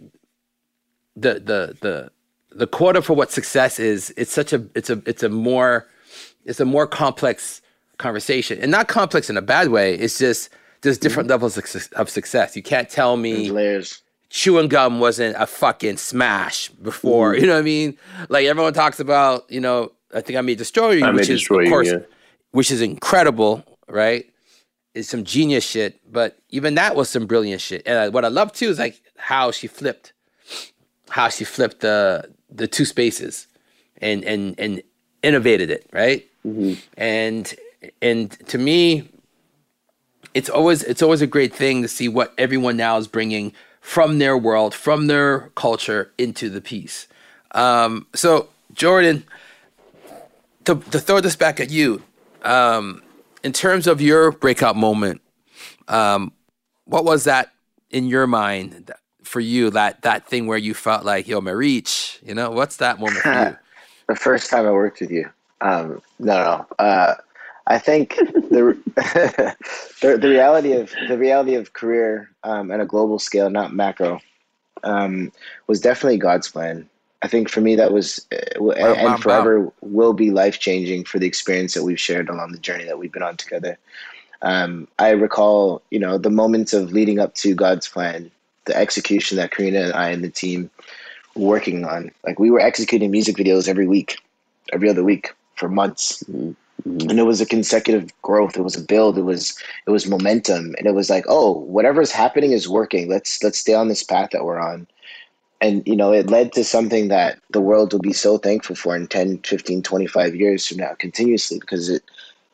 [1.16, 2.10] the the the
[2.52, 4.12] the quota for what success is.
[4.16, 5.88] It's such a it's a it's a more
[6.44, 7.62] it's a more complex
[7.98, 9.94] conversation, and not complex in a bad way.
[9.94, 10.50] It's just
[10.82, 11.32] there's different mm-hmm.
[11.32, 12.54] levels of, of, success.
[12.54, 13.46] You can't tell me.
[14.28, 17.32] Chewing gum wasn't a fucking smash before.
[17.32, 17.40] Mm-hmm.
[17.40, 17.98] You know what I mean?
[18.28, 19.50] Like everyone talks about.
[19.50, 21.98] You know, I think I may destroy you, I which is of course, yeah.
[22.50, 24.26] which is incredible, right?
[24.94, 27.82] It's some genius shit, but even that was some brilliant shit.
[27.86, 30.12] And what I love too is like how she flipped,
[31.10, 33.46] how she flipped the the two spaces,
[33.98, 34.82] and and and
[35.22, 36.26] innovated it, right?
[36.46, 36.74] Mm-hmm.
[36.96, 37.54] And
[38.02, 39.08] and to me,
[40.34, 44.18] it's always it's always a great thing to see what everyone now is bringing from
[44.18, 47.06] their world, from their culture into the piece.
[47.52, 49.24] Um, so Jordan,
[50.64, 52.02] to, to throw this back at you,
[52.42, 53.02] um,
[53.42, 55.20] in terms of your breakout moment,
[55.86, 56.32] um,
[56.84, 57.52] what was that
[57.90, 58.90] in your mind
[59.26, 59.70] for you?
[59.70, 63.18] That that thing where you felt like, yo, my reach, you know, what's that moment
[63.18, 63.56] for you?
[64.08, 65.28] the first time I worked with you.
[65.60, 66.66] Um, no, no.
[66.78, 67.14] Uh,
[67.66, 68.78] I think the,
[70.00, 74.20] the, the reality of the reality of career um, at a global scale, not macro,
[74.84, 75.32] um,
[75.66, 76.88] was definitely God's plan.
[77.22, 81.18] I think for me that was uh, and, and forever will be life changing for
[81.18, 83.78] the experience that we've shared along the journey that we've been on together.
[84.42, 88.30] Um, I recall, you know, the moments of leading up to God's plan,
[88.66, 90.70] the execution that Karena and I and the team
[91.34, 92.10] were working on.
[92.24, 94.18] Like we were executing music videos every week,
[94.72, 96.22] every other week for months.
[96.24, 96.52] Mm-hmm.
[96.84, 98.56] And it was a consecutive growth.
[98.56, 99.18] It was a build.
[99.18, 100.74] It was it was momentum.
[100.78, 103.08] And it was like, oh, whatever's happening is working.
[103.08, 104.86] Let's let's stay on this path that we're on.
[105.60, 108.94] And you know, it led to something that the world will be so thankful for
[108.94, 112.02] in 10, 15, 25 years from now continuously because it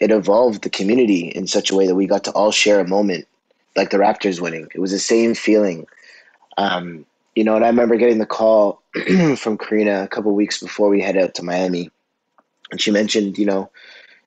[0.01, 2.88] it evolved the community in such a way that we got to all share a
[2.88, 3.27] moment
[3.77, 4.68] like the Raptors winning.
[4.75, 5.87] It was the same feeling.
[6.59, 8.83] Um, you know, and I remember getting the call
[9.37, 11.91] from Karena a couple weeks before we head out to Miami
[12.73, 13.71] and she mentioned, you know,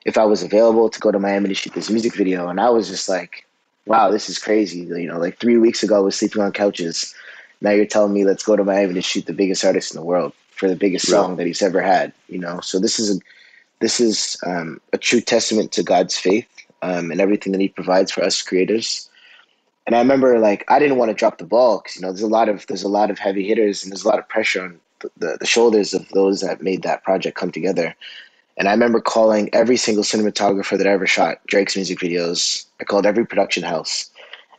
[0.05, 2.69] if I was available to go to Miami to shoot this music video, and I
[2.69, 3.45] was just like,
[3.87, 4.81] wow, this is crazy.
[4.81, 7.13] You know, like three weeks ago I was sleeping on couches.
[7.59, 10.05] Now you're telling me let's go to Miami to shoot the biggest artist in the
[10.05, 11.35] world for the biggest song yeah.
[11.37, 12.13] that he's ever had.
[12.29, 13.19] You know, so this is a
[13.79, 16.47] this is um, a true testament to God's faith
[16.81, 19.09] um, and everything that He provides for us creators.
[19.85, 22.21] And I remember like I didn't want to drop the ball because you know there's
[22.21, 24.63] a lot of there's a lot of heavy hitters and there's a lot of pressure
[24.63, 27.95] on the, the, the shoulders of those that made that project come together.
[28.57, 32.65] And I remember calling every single cinematographer that I ever shot Drake's music videos.
[32.79, 34.09] I called every production house,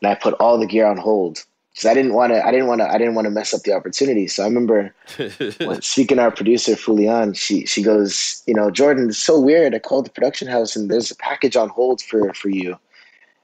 [0.01, 2.47] and I put all the gear on hold because I didn't want to.
[2.47, 2.89] I didn't want to.
[2.89, 4.29] I didn't want to mess up the opportunity.
[4.29, 4.95] So I remember
[5.81, 7.37] speaking to our producer Fulian.
[7.37, 9.75] She she goes, you know, Jordan, it's so weird.
[9.75, 12.79] I called the production house and there's a package on hold for for you.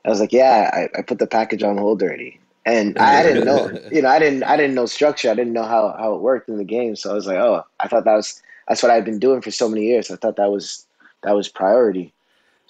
[0.05, 2.39] I was like, yeah, I, I put the package on hold already.
[2.65, 5.31] And I didn't know, you know, I didn't, I didn't know structure.
[5.31, 6.97] I didn't know how, how it worked in the game.
[6.97, 9.51] So I was like, oh, I thought that was, that's what I've been doing for
[9.51, 10.11] so many years.
[10.11, 10.87] I thought that was
[11.23, 12.13] that was priority,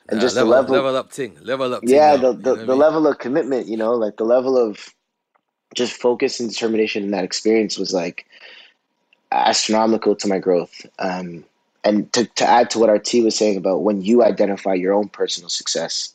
[0.08, 1.82] and just level, the level level up thing, level up.
[1.86, 3.68] Yeah, the the, the level of commitment.
[3.68, 4.92] You know, like the level of
[5.74, 8.26] just focus and determination in that experience was like
[9.30, 10.84] astronomical to my growth.
[10.98, 11.44] Um,
[11.84, 15.08] and to, to add to what RT was saying about when you identify your own
[15.08, 16.11] personal success,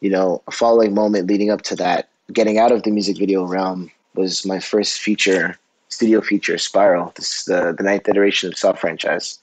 [0.00, 3.44] you know, a following moment leading up to that, getting out of the music video
[3.44, 7.12] realm was my first feature studio feature Spiral.
[7.16, 9.38] This is the, the ninth iteration of Saw Franchise.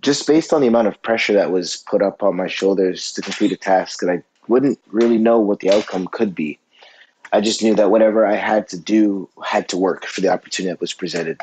[0.00, 3.22] Just based on the amount of pressure that was put up on my shoulders to
[3.22, 6.58] complete a task that I wouldn't really know what the outcome could be.
[7.32, 10.72] I just knew that whatever I had to do had to work for the opportunity
[10.72, 11.40] that was presented.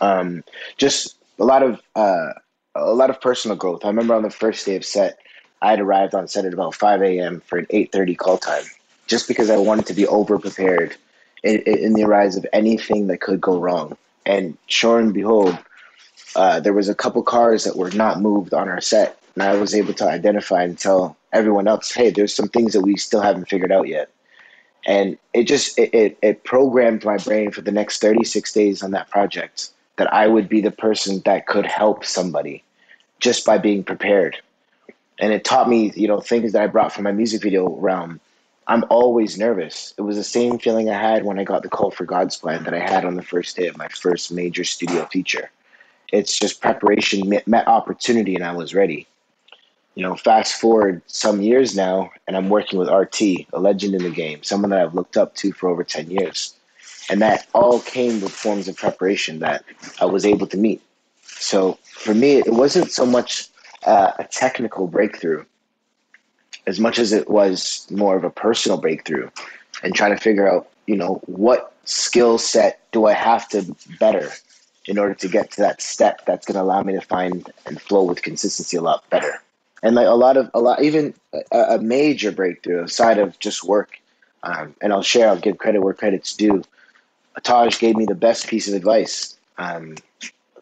[0.00, 0.44] Um,
[0.78, 2.32] just a lot of uh,
[2.74, 3.84] a lot of personal growth.
[3.84, 5.18] I remember on the first day of set,
[5.62, 7.40] I had arrived on set at about 5 a.m.
[7.46, 8.64] for an 8:30 call time,
[9.06, 10.96] just because I wanted to be over prepared
[11.42, 13.96] in, in the rise of anything that could go wrong.
[14.26, 15.58] And sure and behold,
[16.36, 19.54] uh, there was a couple cars that were not moved on our set, and I
[19.56, 23.20] was able to identify and tell everyone else, "Hey, there's some things that we still
[23.20, 24.10] haven't figured out yet."
[24.86, 28.90] And it just it, it, it programmed my brain for the next 36 days on
[28.90, 32.62] that project that I would be the person that could help somebody
[33.20, 34.38] just by being prepared.
[35.20, 38.20] And it taught me, you know, things that I brought from my music video realm
[38.66, 39.92] I'm always nervous.
[39.98, 42.64] It was the same feeling I had when I got the call for God's Plan
[42.64, 45.50] that I had on the first day of my first major studio feature.
[46.12, 49.06] It's just preparation met, met opportunity, and I was ready.
[49.96, 53.20] You know, fast forward some years now, and I'm working with RT,
[53.52, 56.54] a legend in the game, someone that I've looked up to for over 10 years.
[57.10, 59.64] And that all came with forms of preparation that
[60.00, 60.80] I was able to meet.
[61.22, 63.48] So for me, it wasn't so much
[63.84, 65.44] uh, a technical breakthrough
[66.66, 69.28] as much as it was more of a personal breakthrough
[69.82, 74.30] and trying to figure out, you know, what skill set do I have to better
[74.86, 77.80] in order to get to that step that's going to allow me to find and
[77.80, 79.42] flow with consistency a lot better.
[79.82, 81.12] And like a lot of a lot, even
[81.52, 83.98] a, a major breakthrough aside of just work.
[84.42, 85.28] Um, and I'll share.
[85.28, 86.62] I'll give credit where credit's due.
[87.42, 89.96] Taj gave me the best piece of advice um,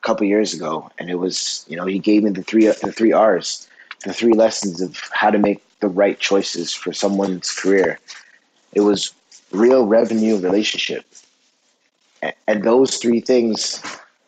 [0.02, 3.12] couple years ago, and it was you know he gave me the three the three
[3.12, 3.68] R's,
[4.04, 7.98] the three lessons of how to make the right choices for someone's career.
[8.72, 9.12] It was
[9.50, 11.04] real revenue relationship,
[12.46, 13.82] and those three things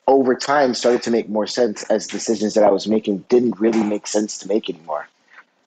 [0.07, 3.83] over time started to make more sense as decisions that I was making didn't really
[3.83, 5.09] make sense to make anymore.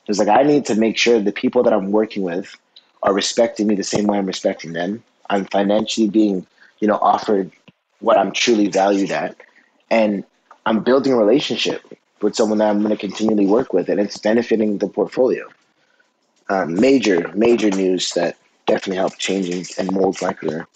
[0.05, 2.55] It was like I need to make sure the people that I'm working with
[3.03, 5.03] are respecting me the same way I'm respecting them.
[5.29, 6.45] I'm financially being,
[6.79, 7.51] you know, offered
[7.99, 9.35] what I'm truly valued at.
[9.89, 10.23] And
[10.65, 11.81] I'm building a relationship
[12.21, 15.47] with someone that I'm going to continually work with, and it's benefiting the portfolio.
[16.49, 20.67] Um, major, major news that definitely helped changing and mold my career.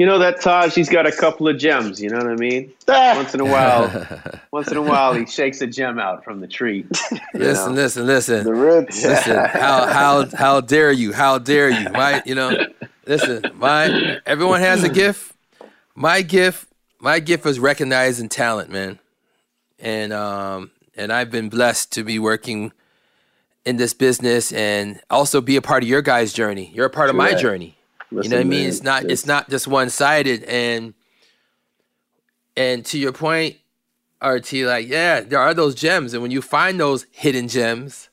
[0.00, 2.00] you know that Taj, he's got a couple of gems.
[2.00, 2.72] You know what I mean?
[2.88, 6.48] once in a while, once in a while, he shakes a gem out from the
[6.48, 6.86] tree.
[7.34, 7.82] listen, know?
[7.82, 8.44] listen, listen.
[8.44, 9.04] The roots.
[9.04, 11.12] Listen, how how how dare you?
[11.12, 11.90] How dare you?
[11.90, 12.66] My, you know,
[13.06, 13.44] listen.
[13.56, 15.34] My everyone has a gift.
[16.00, 16.66] My gift,
[16.98, 18.98] my gift is recognizing talent, man.
[19.78, 22.72] And um, and I've been blessed to be working
[23.66, 26.72] in this business and also be a part of your guys' journey.
[26.74, 27.76] You're a part of my journey.
[28.10, 28.68] Listen, you know what I mean?
[28.68, 30.94] It's not it's, it's not just one sided and
[32.56, 33.56] and to your point,
[34.24, 36.14] RT, like, yeah, there are those gems.
[36.14, 38.08] And when you find those hidden gems,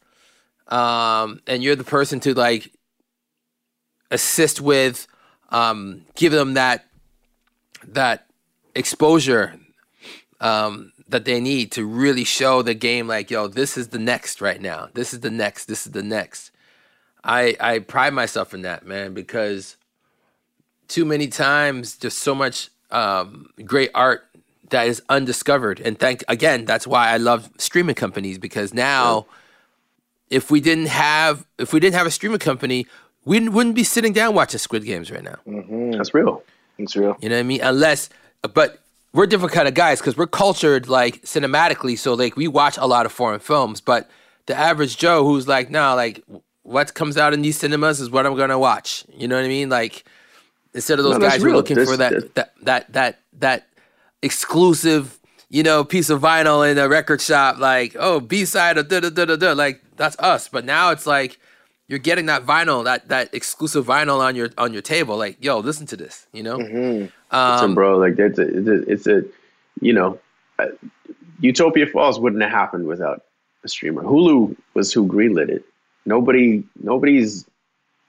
[0.68, 2.74] um, and you're the person to like
[4.12, 5.08] assist with
[5.52, 6.84] um give them that
[7.88, 8.26] that
[8.76, 9.60] exposure
[10.40, 14.42] um that they need to really show the game like, yo, this is the next
[14.42, 14.90] right now.
[14.94, 16.52] This is the next, this is the next.
[17.24, 19.78] I I pride myself in that, man, because
[20.88, 24.26] too many times there's so much um, great art
[24.70, 25.80] that is undiscovered.
[25.80, 29.26] And thank again, that's why I love streaming companies because now,
[30.30, 32.86] if we didn't have if we didn't have a streaming company,
[33.26, 35.38] we wouldn't be sitting down watching Squid Games right now.
[35.48, 35.92] Mm-hmm.
[35.92, 36.44] That's real.
[36.78, 37.18] It's real.
[37.22, 37.62] You know what I mean?
[37.62, 38.10] Unless,
[38.54, 38.80] but
[39.14, 41.98] we're different kind of guys because we're cultured like cinematically.
[41.98, 44.10] So like we watch a lot of foreign films, but
[44.46, 46.24] the average Joe who's like, no, like
[46.64, 49.06] what comes out in these cinemas is what I'm gonna watch.
[49.14, 49.70] You know what I mean?
[49.70, 50.06] Like
[50.78, 53.68] Instead of those no, guys who are looking for that, that that that that
[54.22, 55.18] exclusive,
[55.50, 59.00] you know, piece of vinyl in a record shop, like oh B side of da
[59.00, 60.48] da da da da, like that's us.
[60.48, 61.40] But now it's like
[61.88, 65.18] you're getting that vinyl, that that exclusive vinyl on your on your table.
[65.18, 66.58] Like yo, listen to this, you know.
[66.58, 67.36] Mm-hmm.
[67.36, 69.24] Um, bro, like it's a, it's a,
[69.82, 70.20] you know,
[70.60, 70.68] uh,
[71.40, 73.24] Utopia Falls wouldn't have happened without
[73.64, 74.04] a streamer.
[74.04, 75.64] Hulu was who greenlit it.
[76.06, 77.46] Nobody, nobody's,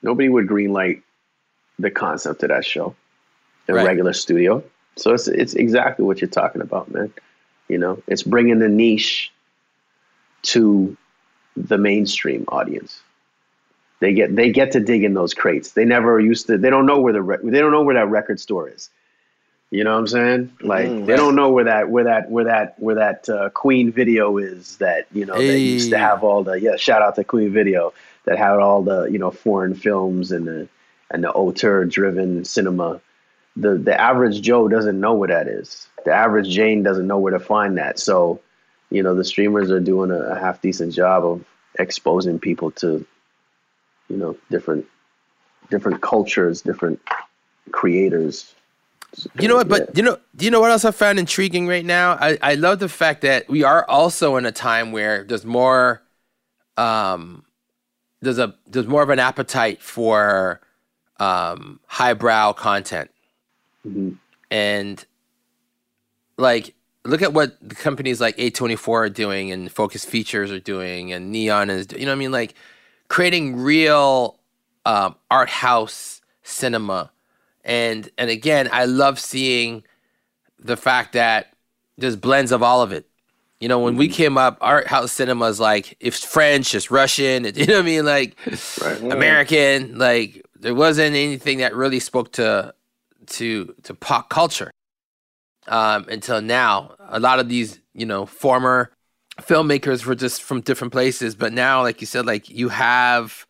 [0.02, 1.02] nobody would greenlight
[1.78, 2.94] the concept of that show,
[3.68, 3.84] a right.
[3.84, 4.62] regular studio.
[4.96, 7.12] So it's it's exactly what you're talking about, man.
[7.68, 9.32] You know, it's bringing the niche
[10.42, 10.96] to
[11.56, 13.02] the mainstream audience.
[14.00, 15.72] They get they get to dig in those crates.
[15.72, 16.58] They never used to.
[16.58, 18.90] They don't know where the re- they don't know where that record store is.
[19.70, 20.52] You know what I'm saying?
[20.62, 23.92] Like mm, they don't know where that where that where that where that uh, Queen
[23.92, 25.48] video is that you know hey.
[25.48, 27.92] they used to have all the yeah shout out to Queen video
[28.24, 30.68] that had all the you know foreign films and the
[31.11, 33.00] and the auteur driven cinema.
[33.56, 35.88] The the average Joe doesn't know where that is.
[36.04, 37.98] The average Jane doesn't know where to find that.
[37.98, 38.40] So,
[38.90, 41.44] you know, the streamers are doing a, a half decent job of
[41.78, 43.04] exposing people to,
[44.09, 44.87] you know, different
[45.71, 47.01] different cultures, different
[47.73, 48.55] creators.
[49.40, 49.68] You know what?
[49.68, 52.12] But you know, do you know what else I found intriguing right now?
[52.12, 56.03] I, I love the fact that we are also in a time where there's more,
[56.77, 57.44] um,
[58.21, 60.61] there's a there's more of an appetite for
[61.18, 63.11] um, highbrow content.
[63.87, 64.12] Mm-hmm.
[64.51, 65.05] And
[66.37, 71.12] like, look at what the companies like A24 are doing and Focus Features are doing
[71.12, 72.33] and Neon is, you know what I mean?
[72.33, 72.55] Like,
[73.09, 74.38] creating real
[74.85, 77.11] um, art house cinema.
[77.65, 79.85] And, and again, I love seeing
[80.59, 81.52] the fact that
[81.96, 83.06] there's blends of all of it.
[83.61, 84.15] You know, when we mm-hmm.
[84.15, 87.83] came up, art house cinema is like it's French, it's Russian, you know what I
[87.83, 88.37] mean, like
[88.81, 89.00] right.
[89.00, 92.73] American, like there wasn't anything that really spoke to
[93.27, 94.71] to to pop culture
[95.67, 96.94] um, until now.
[97.09, 98.92] A lot of these, you know, former
[99.40, 103.46] filmmakers were just from different places, but now, like you said, like you have,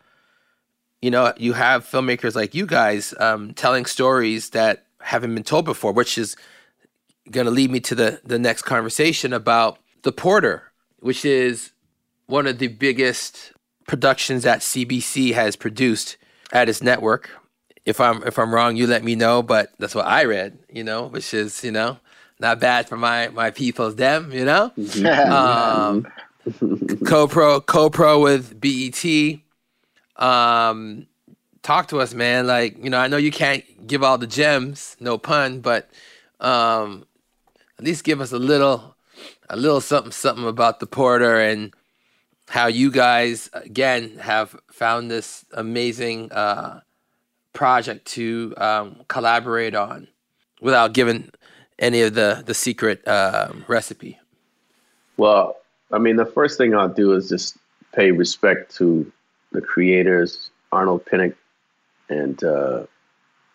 [1.01, 5.65] you know, you have filmmakers like you guys um, telling stories that haven't been told
[5.65, 6.37] before, which is
[7.31, 11.73] going to lead me to the the next conversation about the Porter, which is
[12.27, 13.53] one of the biggest
[13.87, 16.17] productions that CBC has produced
[16.53, 17.31] at its network.
[17.87, 19.43] if I'm if I'm wrong, you let me know.
[19.43, 21.99] But that's what I read, you know, which is you know
[22.41, 24.73] not bad for my my people's them, you know.
[25.31, 26.07] um,
[27.07, 29.41] co-pro co-pro with BET.
[30.17, 31.07] Um,
[31.63, 32.47] talk to us, man.
[32.47, 35.91] Like you know, I know you can't give all the gems, no pun, but
[36.41, 37.07] um,
[37.79, 38.97] at least give us a little
[39.51, 41.75] a little something something about the porter and
[42.49, 46.81] how you guys again have found this amazing uh,
[47.53, 50.09] project to um, collaborate on
[50.61, 51.31] without giving
[51.79, 54.19] any of the the secret uh, recipe?
[55.17, 55.57] Well,
[55.93, 57.57] I mean, the first thing I'll do is just
[57.93, 59.11] pay respect to
[59.53, 61.35] the creators, Arnold Pinnock,
[62.09, 62.85] and uh,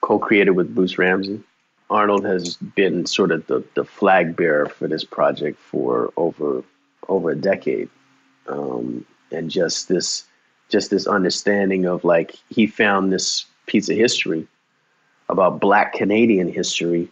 [0.01, 1.41] co-created with Bruce Ramsay.
[1.89, 6.63] Arnold has been sort of the, the flag bearer for this project for over
[7.09, 7.89] over a decade,
[8.47, 10.25] um, and just this
[10.69, 14.47] just this understanding of like he found this piece of history
[15.29, 17.09] about Black Canadian history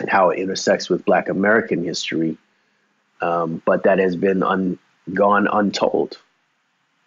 [0.00, 2.36] and how it intersects with Black American history,
[3.20, 4.78] um, but that has been un,
[5.14, 6.18] gone untold.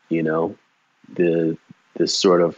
[0.10, 0.56] You know,
[1.14, 1.58] the
[1.96, 2.58] this sort of,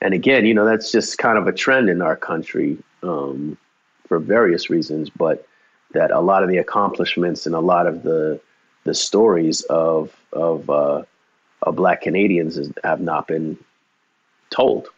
[0.00, 3.58] and again, you know, that's just kind of a trend in our country um,
[4.06, 5.46] for various reasons, but
[5.92, 8.40] that a lot of the accomplishments and a lot of the
[8.84, 11.02] the stories of of, uh,
[11.62, 13.58] of Black Canadians have not been
[14.50, 14.88] told.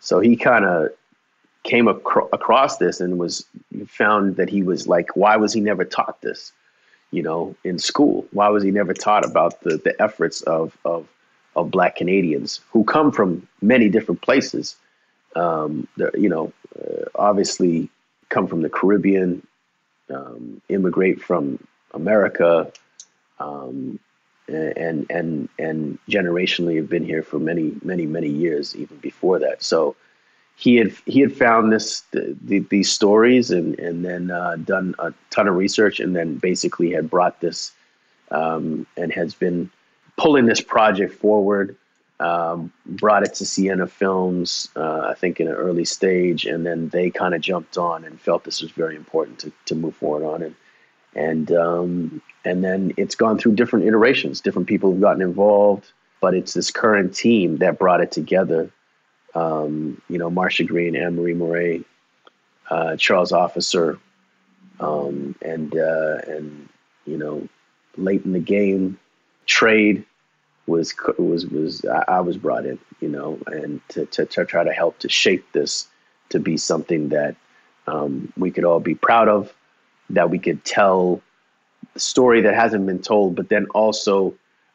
[0.00, 0.90] So he kind of
[1.62, 3.46] came acro- across this and was
[3.86, 6.52] found that he was like, why was he never taught this?
[7.10, 11.06] You know, in school, why was he never taught about the the efforts of of
[11.54, 14.76] of Black Canadians who come from many different places?
[15.36, 17.90] Um, you know, uh, obviously
[18.30, 19.46] come from the Caribbean,
[20.10, 21.58] um, immigrate from
[21.92, 22.72] America,
[23.38, 23.98] um,
[24.48, 29.62] and and and generationally have been here for many many many years, even before that.
[29.62, 29.96] So
[30.56, 34.94] he had he had found this the, the, these stories and and then uh, done
[34.98, 37.72] a ton of research and then basically had brought this
[38.30, 39.70] um, and has been
[40.16, 41.76] pulling this project forward.
[42.20, 46.88] Um, brought it to Sienna Films, uh, I think, in an early stage, and then
[46.90, 50.24] they kind of jumped on and felt this was very important to, to move forward
[50.24, 50.54] on, and
[51.16, 54.40] and um, and then it's gone through different iterations.
[54.40, 55.90] Different people have gotten involved,
[56.20, 58.70] but it's this current team that brought it together
[59.34, 61.80] um, you know, Marsha Greene, Anne Marie Moray,
[62.70, 63.98] uh, Charles Officer,
[64.80, 66.68] um, and uh, and
[67.06, 67.48] you know,
[67.96, 68.98] late in the game,
[69.46, 70.04] trade
[70.66, 74.72] was was was I, was brought in, you know, and to, to, to try to
[74.72, 75.88] help to shape this
[76.28, 77.36] to be something that
[77.86, 79.52] um, we could all be proud of,
[80.10, 81.20] that we could tell
[81.94, 84.34] the story that hasn't been told, but then also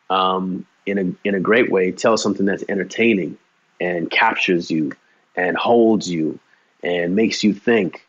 [0.09, 3.37] um, in a in a great way tell something that's entertaining
[3.79, 4.91] and captures you
[5.35, 6.39] and holds you
[6.83, 8.05] and makes you think.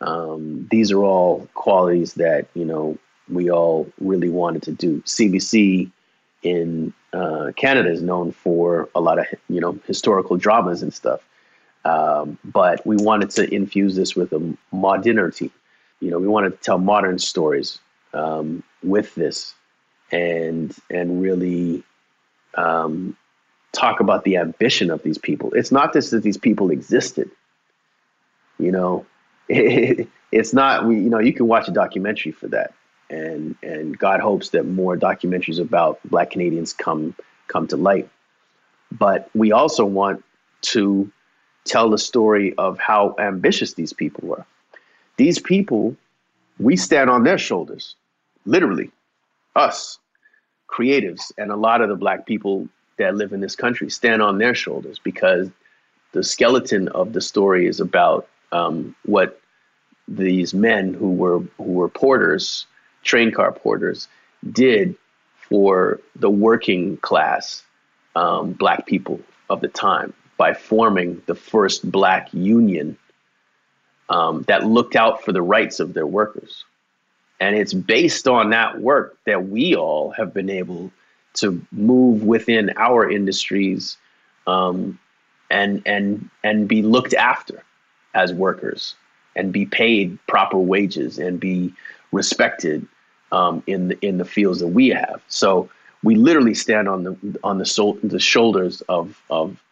[0.00, 2.98] Um, these are all qualities that you know
[3.28, 5.00] we all really wanted to do.
[5.02, 5.90] CBC
[6.42, 11.20] in uh, Canada is known for a lot of you know historical dramas and stuff,
[11.84, 15.50] um, but we wanted to infuse this with a modernity.
[16.00, 17.78] You know, we wanted to tell modern stories
[18.12, 19.54] um, with this,
[20.10, 21.84] and and really
[22.54, 23.16] um,
[23.72, 25.52] talk about the ambition of these people.
[25.54, 27.30] It's not just that these people existed.
[28.58, 29.06] You know,
[29.48, 30.96] it, it's not we.
[30.96, 32.74] You know, you can watch a documentary for that,
[33.10, 37.14] and and God hopes that more documentaries about Black Canadians come
[37.48, 38.08] come to light.
[38.90, 40.22] But we also want
[40.62, 41.10] to
[41.64, 44.44] tell the story of how ambitious these people were.
[45.16, 45.96] These people,
[46.58, 47.94] we stand on their shoulders,
[48.44, 48.90] literally,
[49.56, 49.98] us
[50.68, 52.68] creatives, and a lot of the Black people
[53.02, 55.50] that live in this country stand on their shoulders because
[56.12, 59.40] the skeleton of the story is about um, what
[60.08, 62.66] these men who were who were porters,
[63.02, 64.08] train car porters,
[64.50, 64.94] did
[65.36, 67.62] for the working class
[68.14, 72.96] um, black people of the time by forming the first black union
[74.08, 76.64] um, that looked out for the rights of their workers.
[77.40, 80.92] And it's based on that work that we all have been able
[81.34, 83.96] to move within our industries
[84.46, 84.98] um,
[85.50, 87.62] and and and be looked after
[88.14, 88.94] as workers
[89.36, 91.72] and be paid proper wages and be
[92.10, 92.86] respected
[93.32, 95.22] um, in the in the fields that we have.
[95.28, 95.70] So
[96.02, 99.62] we literally stand on the on the, sol- the shoulders of of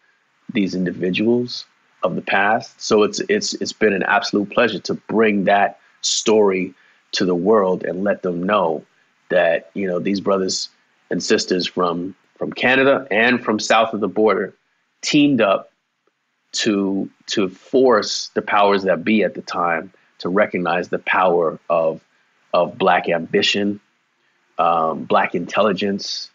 [0.53, 1.65] these individuals
[2.03, 2.81] of the past.
[2.81, 6.73] So it's it's it's been an absolute pleasure to bring that story
[7.13, 8.83] to the world and let them know
[9.29, 10.69] that you know these brothers
[11.11, 14.55] and sisters from from Canada and from south of the border
[15.01, 15.71] teamed up
[16.53, 22.01] to to force the powers that be at the time to recognize the power of
[22.53, 23.79] of black ambition,
[24.57, 26.29] um, black intelligence,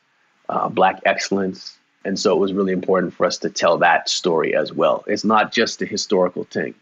[0.48, 4.54] uh, black excellence, and so it was really important for us to tell that story
[4.54, 5.04] as well.
[5.06, 6.74] It's not just a historical thing.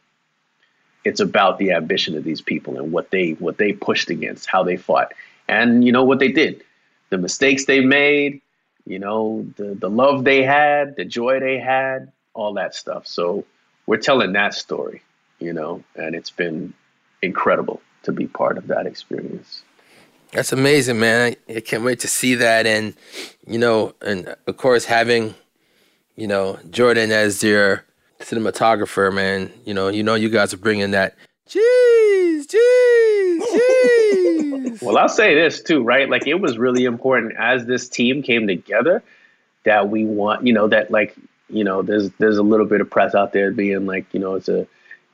[1.05, 4.62] It's about the ambition of these people and what they what they pushed against, how
[4.62, 5.12] they fought,
[5.49, 6.62] and you know what they did,
[7.14, 8.40] the mistakes they made,
[8.86, 13.06] you know, the the love they had, the joy they had, all that stuff.
[13.06, 13.44] So
[13.86, 15.00] we're telling that story,
[15.38, 16.74] you know, and it's been
[17.22, 19.62] incredible to be part of that experience.
[20.32, 21.36] That's amazing, man.
[21.48, 22.66] I, I can't wait to see that.
[22.66, 22.94] And,
[23.46, 25.36] you know, and uh, of course, having,
[26.16, 27.84] you know, Jordan as your
[28.18, 31.14] cinematographer, man, you know, you know, you guys are bringing that.
[31.49, 34.82] Jeez, jeez, jeez.
[34.82, 36.09] well, I'll say this too, right?
[36.09, 39.03] Like, it was really important as this team came together
[39.64, 41.14] that we want, you know, that like,
[41.49, 44.34] you know, there's there's a little bit of press out there being like, you know,
[44.34, 44.66] it's a,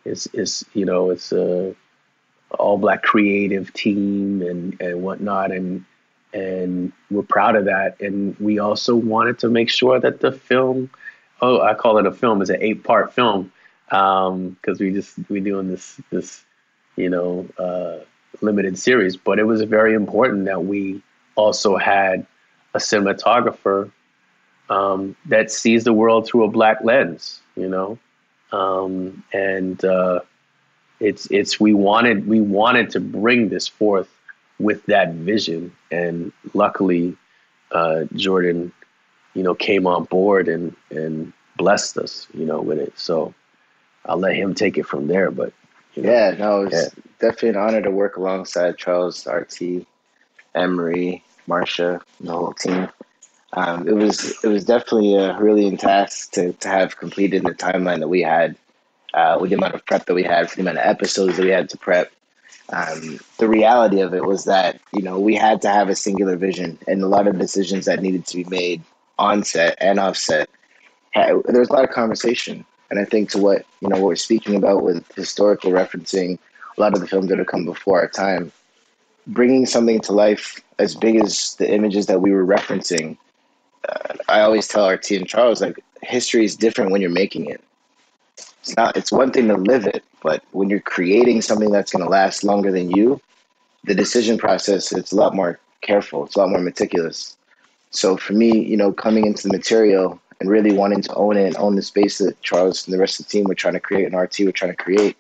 [0.05, 1.75] it's it's you know, it's a
[2.59, 5.85] all black creative team and and whatnot and
[6.33, 10.91] and we're proud of that and we also wanted to make sure that the film
[11.43, 13.51] oh i call it a film it's an eight part film
[13.91, 16.45] because um, we just we doing this this
[16.97, 17.99] you know uh,
[18.41, 21.03] limited series but it was very important that we
[21.35, 22.27] also had
[22.75, 23.91] a cinematographer
[24.69, 27.99] um, that sees the world through a black lens you know
[28.53, 30.21] um, and uh,
[31.01, 34.09] it's it's we wanted we wanted to bring this forth
[34.59, 37.17] with that vision, and luckily,
[37.73, 38.73] uh, Jordan,
[39.35, 42.99] you know, came on board and and blessed us, you know, with it.
[42.99, 43.35] So
[44.07, 45.31] I'll let him take it from there.
[45.31, 45.53] But
[45.95, 47.03] you know, yeah, no, it's yeah.
[47.19, 49.87] definitely an honor to work alongside Charles, RT,
[50.55, 52.89] Emery, Marsha, the whole team.
[53.53, 57.99] Um, it was it was definitely a really task to to have completed the timeline
[57.99, 58.57] that we had
[59.15, 61.45] uh, with the amount of prep that we had, for the amount of episodes that
[61.45, 62.13] we had to prep.
[62.73, 66.37] Um, the reality of it was that you know we had to have a singular
[66.37, 68.83] vision, and a lot of decisions that needed to be made
[69.19, 70.49] on set and off set.
[71.11, 74.09] Had, there was a lot of conversation, and I think to what you know what
[74.09, 76.39] we're speaking about with historical referencing,
[76.77, 78.53] a lot of the films that have come before our time,
[79.27, 83.17] bringing something to life as big as the images that we were referencing.
[83.89, 87.63] Uh, I always tell RT and Charles like history is different when you're making it
[88.61, 92.05] it's not it's one thing to live it but when you're creating something that's going
[92.05, 93.21] to last longer than you
[93.85, 97.37] the decision process it's a lot more careful it's a lot more meticulous
[97.91, 101.47] so for me you know coming into the material and really wanting to own it
[101.47, 103.81] and own the space that charles and the rest of the team were trying to
[103.81, 105.17] create and rt were trying to create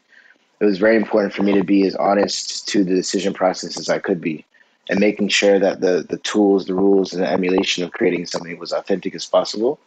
[0.61, 3.89] it was very important for me to be as honest to the decision process as
[3.89, 4.45] i could be
[4.89, 8.59] and making sure that the the tools the rules and the emulation of creating something
[8.59, 9.79] was authentic as possible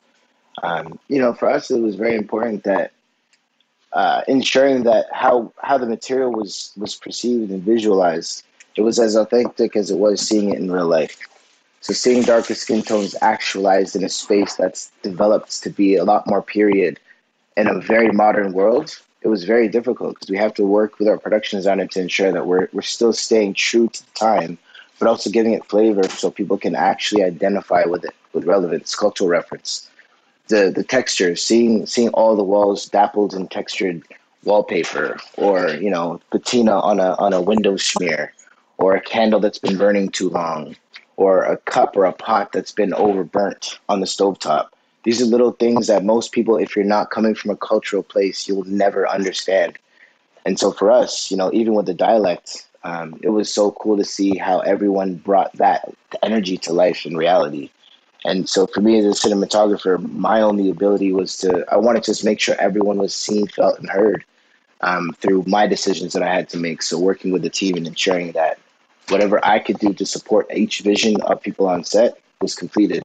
[0.61, 2.91] um, you know for us it was very important that
[3.93, 8.43] uh, ensuring that how how the material was was perceived and visualized,
[8.75, 11.17] it was as authentic as it was seeing it in real life.
[11.83, 16.25] So seeing darker skin tones actualized in a space that's developed to be a lot
[16.25, 16.97] more period
[17.57, 21.09] in a very modern world, it was very difficult because we have to work with
[21.09, 24.57] our production designer to ensure that we're we're still staying true to the time,
[24.97, 29.29] but also giving it flavor so people can actually identify with it with relevance, cultural
[29.29, 29.89] reference.
[30.47, 34.03] The the texture, seeing seeing all the walls dappled in textured
[34.45, 38.31] wallpaper, or you know patina on a on a window smear,
[38.77, 40.77] or a candle that's been burning too long,
[41.17, 44.67] or a cup or a pot that's been overburnt on the stovetop.
[45.03, 48.47] These are little things that most people, if you're not coming from a cultural place,
[48.47, 49.77] you'll never understand.
[50.45, 53.97] And so for us, you know, even with the dialect, um, it was so cool
[53.97, 57.69] to see how everyone brought that energy to life in reality.
[58.25, 62.11] And so for me as a cinematographer, my only ability was to, I wanted to
[62.11, 64.23] just make sure everyone was seen, felt, and heard
[64.81, 66.81] um, through my decisions that I had to make.
[66.81, 68.59] So working with the team and ensuring that
[69.09, 73.03] whatever I could do to support each vision of people on set was completed.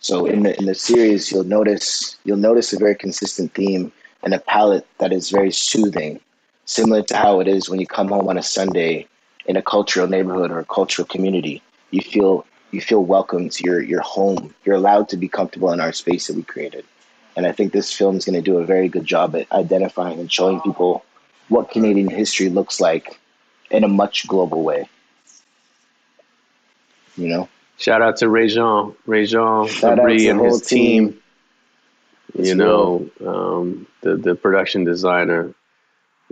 [0.00, 3.90] So in the in the series, you'll notice you'll notice a very consistent theme
[4.22, 6.20] and a palette that is very soothing,
[6.66, 9.06] similar to how it is when you come home on a Sunday
[9.46, 11.62] in a cultural neighborhood or a cultural community.
[11.90, 13.52] You feel you feel welcomed.
[13.52, 14.54] to your you're home.
[14.64, 16.84] You're allowed to be comfortable in our space that we created.
[17.36, 20.20] And I think this film is going to do a very good job at identifying
[20.20, 21.04] and showing people
[21.48, 23.18] what Canadian history looks like
[23.70, 24.88] in a much global way.
[27.16, 27.48] You know.
[27.76, 31.12] Shout out to Regent, Regent, Fabri, and his team.
[31.12, 31.20] team.
[32.44, 35.54] You know, um, the the production designer,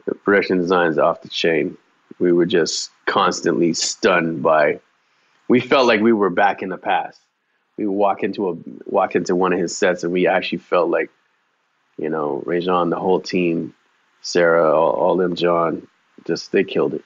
[0.06, 1.76] the production design is off the chain.
[2.18, 4.80] We were just constantly stunned by
[5.48, 7.20] we felt like we were back in the past.
[7.76, 8.54] We walk into a
[8.86, 11.10] walk into one of his sets and we actually felt like
[11.98, 13.74] you know, Rajon, the whole team,
[14.22, 15.86] Sarah, all, all them, John,
[16.26, 17.04] just they killed it.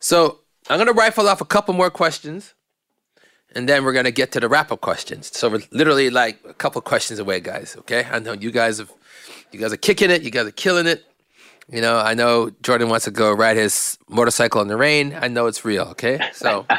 [0.00, 2.54] So I'm gonna rifle off a couple more questions,
[3.54, 5.30] and then we're gonna get to the wrap up questions.
[5.36, 7.76] So we're literally like a couple questions away, guys.
[7.80, 8.92] Okay, I know you guys have,
[9.52, 11.04] you guys are kicking it, you guys are killing it.
[11.70, 15.16] You know, I know Jordan wants to go ride his motorcycle in the rain.
[15.20, 15.84] I know it's real.
[15.88, 16.66] Okay, so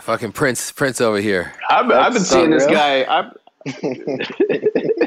[0.00, 1.52] fucking Prince, Prince over here.
[1.70, 3.30] I've, I've been seeing this guy.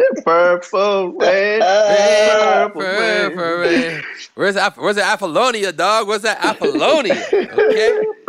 [0.00, 3.34] I'm, purple rain, purple rain.
[3.34, 4.02] Purple rain.
[4.34, 6.08] Where's App- Where's the Apollonia, dog?
[6.08, 7.14] Where's that Apollonia?
[7.32, 8.04] Okay.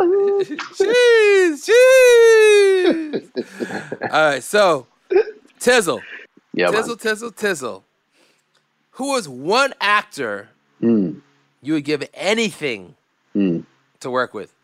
[0.80, 3.30] Jeez, jeez.
[4.02, 4.86] All right, so
[5.60, 6.00] Tizzle,
[6.54, 6.82] Yeah, man.
[6.82, 7.82] Tizzle, Tizzle, Tizzle.
[8.92, 10.48] Who was one actor
[10.82, 11.20] Mm,
[11.60, 12.94] you would give anything
[13.36, 13.64] mm.
[14.00, 14.54] to work with?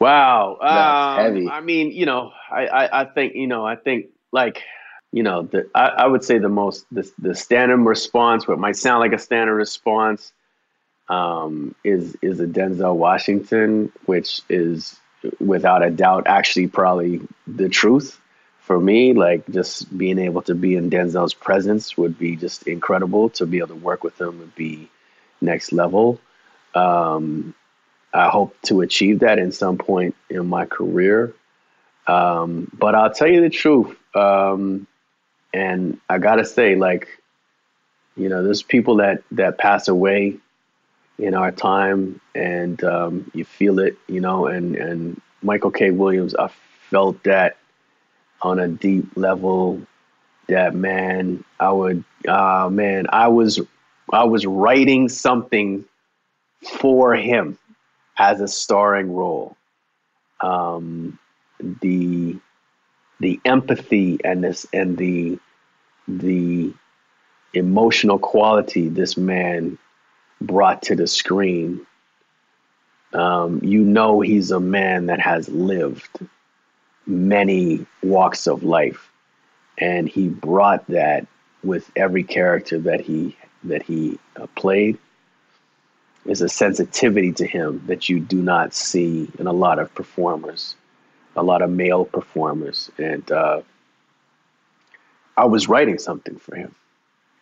[0.00, 0.58] Wow.
[0.60, 1.48] That's Um, heavy.
[1.48, 4.60] I mean, you know, I, I, I think, you know, I think like,
[5.16, 8.76] you know, the, I, I would say the most, the, the standard response, what might
[8.76, 10.30] sound like a standard response,
[11.08, 15.00] um, is, is a Denzel Washington, which is
[15.40, 18.20] without a doubt actually probably the truth
[18.60, 19.14] for me.
[19.14, 23.30] Like just being able to be in Denzel's presence would be just incredible.
[23.30, 24.90] To be able to work with him would be
[25.40, 26.20] next level.
[26.74, 27.54] Um,
[28.12, 31.32] I hope to achieve that in some point in my career.
[32.06, 33.96] Um, but I'll tell you the truth.
[34.14, 34.86] Um,
[35.56, 37.08] and I gotta say, like,
[38.14, 40.36] you know, there's people that that pass away
[41.18, 44.46] in our time, and um, you feel it, you know.
[44.46, 45.90] And and Michael K.
[45.90, 46.48] Williams, I
[46.90, 47.56] felt that
[48.42, 49.80] on a deep level.
[50.48, 53.60] That man, I would, uh, man, I was,
[54.12, 55.84] I was writing something
[56.78, 57.58] for him
[58.18, 59.56] as a starring role.
[60.40, 61.18] Um,
[61.58, 62.36] the
[63.20, 65.38] the empathy and this and the
[66.08, 66.72] the
[67.54, 69.78] emotional quality this man
[70.40, 71.86] brought to the screen.
[73.12, 76.18] Um, you know he's a man that has lived
[77.06, 79.10] many walks of life,
[79.78, 81.26] and he brought that
[81.62, 84.98] with every character that he that he uh, played
[86.26, 90.74] is a sensitivity to him that you do not see in a lot of performers,
[91.36, 92.90] a lot of male performers.
[92.98, 93.62] And uh,
[95.36, 96.74] I was writing something for him.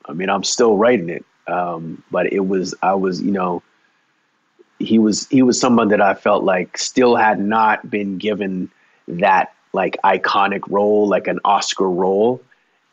[0.06, 3.62] I mean, I'm still writing it, um, but it was I was you know
[4.78, 8.70] he was he was someone that I felt like still had not been given
[9.08, 12.40] that like iconic role, like an Oscar role,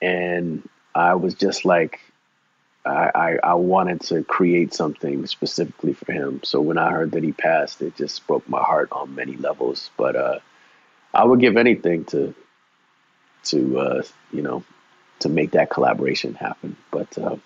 [0.01, 1.99] and I was just like
[2.85, 6.41] I, I, I wanted to create something specifically for him.
[6.43, 9.91] So when I heard that he passed, it just broke my heart on many levels.
[9.97, 10.39] But uh,
[11.13, 12.33] I would give anything to
[13.45, 14.63] to uh, you know
[15.21, 16.75] to make that collaboration happen.
[16.91, 17.37] But uh,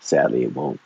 [0.00, 0.80] sadly, it won't.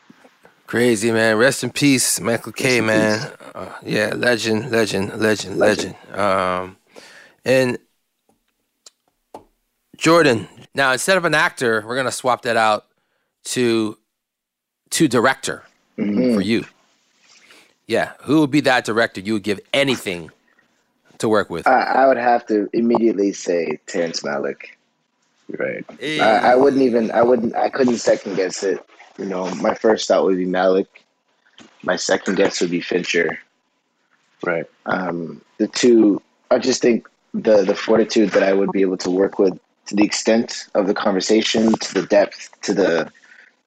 [0.66, 1.36] Crazy man.
[1.36, 2.80] Rest in peace, Michael K.
[2.80, 3.30] Man.
[3.54, 5.94] Uh, yeah, legend, legend, legend, legend.
[6.12, 6.76] Um,
[7.44, 7.78] and
[9.96, 10.48] Jordan.
[10.74, 12.86] Now, instead of an actor, we're gonna swap that out
[13.44, 13.96] to
[14.90, 15.62] to director
[15.94, 16.64] for you.
[17.86, 20.30] Yeah, who would be that director you would give anything
[21.18, 21.66] to work with?
[21.66, 24.75] I, I would have to immediately say Terrence Malick.
[25.48, 25.84] Right.
[25.98, 26.20] Hey.
[26.20, 27.10] I, I wouldn't even.
[27.12, 27.54] I wouldn't.
[27.54, 28.84] I couldn't second guess it.
[29.18, 30.88] You know, my first thought would be Malick.
[31.82, 33.38] My second guess would be Fincher.
[34.44, 34.66] Right.
[34.86, 36.20] Um, the two.
[36.50, 39.94] I just think the the fortitude that I would be able to work with, to
[39.94, 43.12] the extent of the conversation, to the depth, to the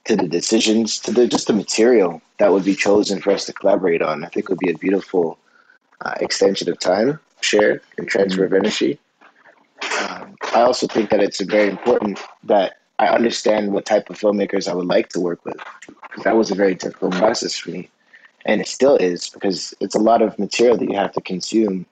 [0.06, 3.54] to the decisions, to the just the material that would be chosen for us to
[3.54, 4.26] collaborate on.
[4.26, 5.38] I think would be a beautiful
[6.02, 9.00] uh, extension of time shared and transfer of energy.
[10.02, 14.68] Um, I also think that it's very important that I understand what type of filmmakers
[14.68, 15.58] I would like to work with.
[16.02, 17.90] Because that was a very difficult process for me.
[18.46, 21.86] And it still is because it's a lot of material that you have to consume.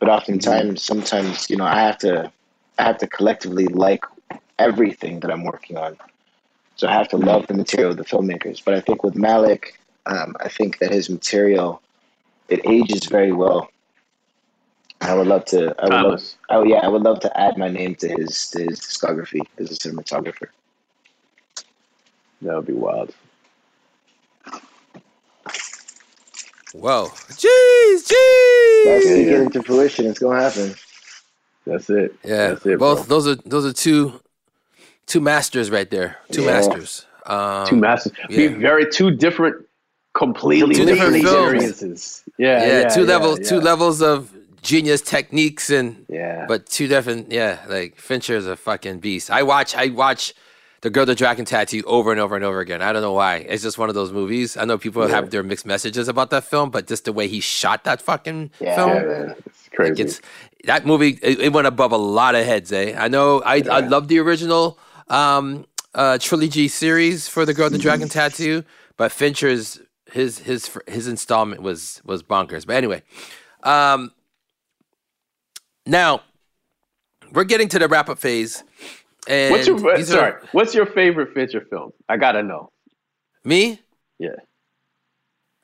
[0.00, 2.30] But oftentimes, sometimes, you know, I have to
[2.78, 4.04] I have to collectively like
[4.58, 5.96] everything that I'm working on.
[6.76, 8.62] So I have to love the material of the filmmakers.
[8.64, 9.74] But I think with Malick,
[10.06, 11.80] um, I think that his material
[12.48, 13.70] it ages very well.
[15.04, 15.58] I would love to.
[15.58, 15.90] I would love.
[15.90, 16.36] Timeless.
[16.50, 19.70] Oh yeah, I would love to add my name to his to his discography as
[19.70, 20.48] a cinematographer.
[22.42, 23.14] That would be wild.
[26.72, 27.06] Whoa.
[27.30, 28.84] Jeez, jeez.
[28.84, 29.14] That's jeez.
[29.16, 30.06] to get into fruition.
[30.06, 30.74] It's gonna happen.
[31.66, 32.14] That's it.
[32.24, 33.16] Yeah, That's it, both bro.
[33.16, 34.20] those are those are two
[35.06, 36.16] two masters right there.
[36.32, 36.52] Two Yeah.
[36.52, 37.06] masters.
[37.26, 38.12] Um, two masters.
[38.28, 38.36] yeah.
[38.36, 39.64] Be very two different,
[40.14, 42.22] completely Two different different experiences.
[42.38, 44.30] Yeah, yeah, yeah, two yeah, levels, two levels of
[44.64, 46.46] genius techniques and Yeah.
[46.48, 49.30] but two different yeah like Fincher is a fucking beast.
[49.30, 50.34] I watch I watch
[50.80, 52.82] the girl the dragon tattoo over and over and over again.
[52.82, 53.36] I don't know why.
[53.36, 54.56] It's just one of those movies.
[54.56, 57.40] I know people have their mixed messages about that film, but just the way he
[57.40, 58.90] shot that fucking Yeah, film.
[58.90, 59.34] yeah.
[59.46, 59.90] It's crazy.
[59.92, 60.20] Like it's
[60.64, 61.18] that movie.
[61.22, 62.72] It, it went above a lot of heads.
[62.72, 63.40] Eh, I know.
[63.42, 68.08] I I love the original um uh trilogy series for the Girl with the Dragon
[68.18, 68.64] Tattoo,
[68.96, 72.66] but Fincher's his his his installment was was bonkers.
[72.66, 73.02] But anyway,
[73.62, 74.12] um,
[75.86, 76.22] now
[77.32, 78.62] we're getting to the wrap up phase.
[79.26, 80.32] And what's your these sorry?
[80.32, 81.92] are- What's your favorite Fincher film?
[82.08, 82.70] I gotta know.
[83.44, 83.80] me
[84.18, 84.36] Yeah.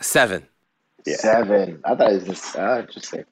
[0.00, 0.46] seven.
[1.06, 1.16] Yeah.
[1.16, 1.80] Seven.
[1.84, 3.24] I thought it was just uh, interesting.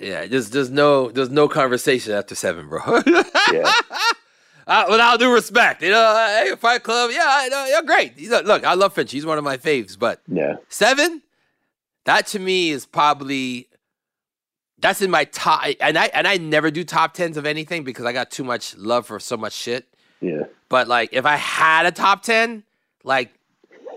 [0.00, 2.80] Yeah, there's there's no there's no conversation after seven, bro.
[3.52, 3.70] Yeah.
[4.66, 7.82] Uh, with all due respect, you know, uh, hey, Fight Club, yeah, I know, yeah,
[7.82, 8.14] great.
[8.16, 9.12] He's a- look, I love Finch.
[9.12, 10.54] He's one of my faves, but Yeah.
[10.70, 11.20] seven,
[12.06, 13.68] that to me is probably
[14.84, 15.64] that's in my top.
[15.80, 18.76] And I and I never do top tens of anything because I got too much
[18.76, 19.88] love for so much shit.
[20.20, 20.42] Yeah.
[20.68, 22.64] But like, if I had a top ten,
[23.02, 23.32] like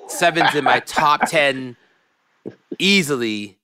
[0.07, 1.75] seven's in my top ten
[2.79, 3.57] easily.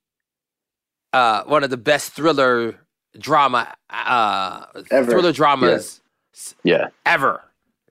[1.14, 2.76] Uh, one of the best thriller
[3.20, 5.12] drama, uh, Ever.
[5.12, 6.02] thriller dramas
[6.64, 6.88] Yeah.
[7.06, 7.42] ever.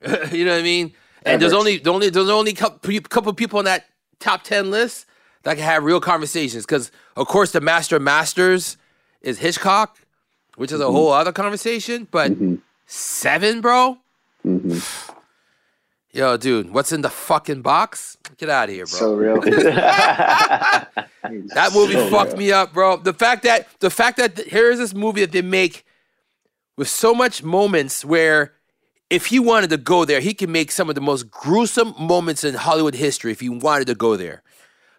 [0.31, 0.93] you know what I mean?
[1.25, 3.85] And there's only the only there's only couple couple people on that
[4.19, 5.07] top ten list
[5.43, 6.65] that can have real conversations.
[6.67, 8.77] Because of course the master of masters
[9.23, 9.97] is Hitchcock,
[10.55, 10.93] which is a mm-hmm.
[10.93, 12.07] whole other conversation.
[12.11, 12.55] But mm-hmm.
[12.85, 13.97] seven, bro.
[14.45, 15.13] Mm-hmm.
[16.11, 18.17] Yo, dude, what's in the fucking box?
[18.37, 18.99] Get out of here, bro.
[18.99, 19.41] So real.
[21.53, 22.97] That movie fucked me up, bro.
[22.97, 25.85] The fact that the fact that here is this movie that they make
[26.77, 28.53] with so much moments where
[29.09, 32.43] if he wanted to go there, he can make some of the most gruesome moments
[32.43, 34.41] in Hollywood history if he wanted to go there.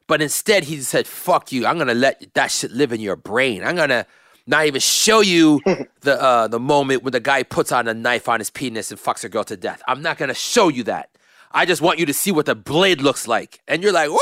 [0.06, 1.66] But instead, he said, "Fuck you!
[1.66, 3.64] I'm gonna let that shit live in your brain.
[3.64, 4.06] I'm gonna
[4.46, 5.60] not even show you
[6.02, 9.00] the uh, the moment when the guy puts on a knife on his penis and
[9.00, 9.82] fucks a girl to death.
[9.88, 11.10] I'm not gonna show you that.
[11.52, 14.18] I just want you to see what the blade looks like." And you're like, "Woo!"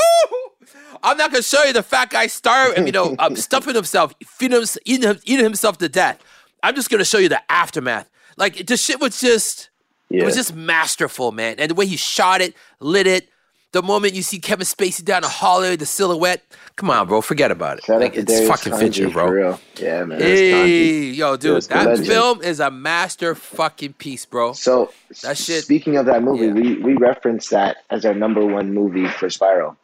[1.03, 4.61] I'm not gonna show you the fat guy starving, you know, um, stuffing himself, feeding
[4.61, 6.19] him, eating, him- eating himself to death.
[6.61, 8.09] I'm just gonna show you the aftermath.
[8.37, 9.69] Like the shit was just,
[10.09, 11.55] it was just masterful, man.
[11.59, 13.27] And the way he shot it, lit it.
[13.73, 16.43] The moment you see Kevin Spacey down the hallway, the silhouette.
[16.75, 17.83] Come on, bro, forget about it.
[17.83, 19.57] Shout like it's Darius fucking Fincher, bro.
[19.77, 20.19] Yeah, man.
[20.19, 24.53] Hey, yo, dude, Yes, that film is a master fucking piece, bro.
[24.53, 24.91] So
[25.23, 26.53] That shit- Speaking of that movie, Yeah.
[26.53, 29.75] we we referenced that as our number one movie for Spiral.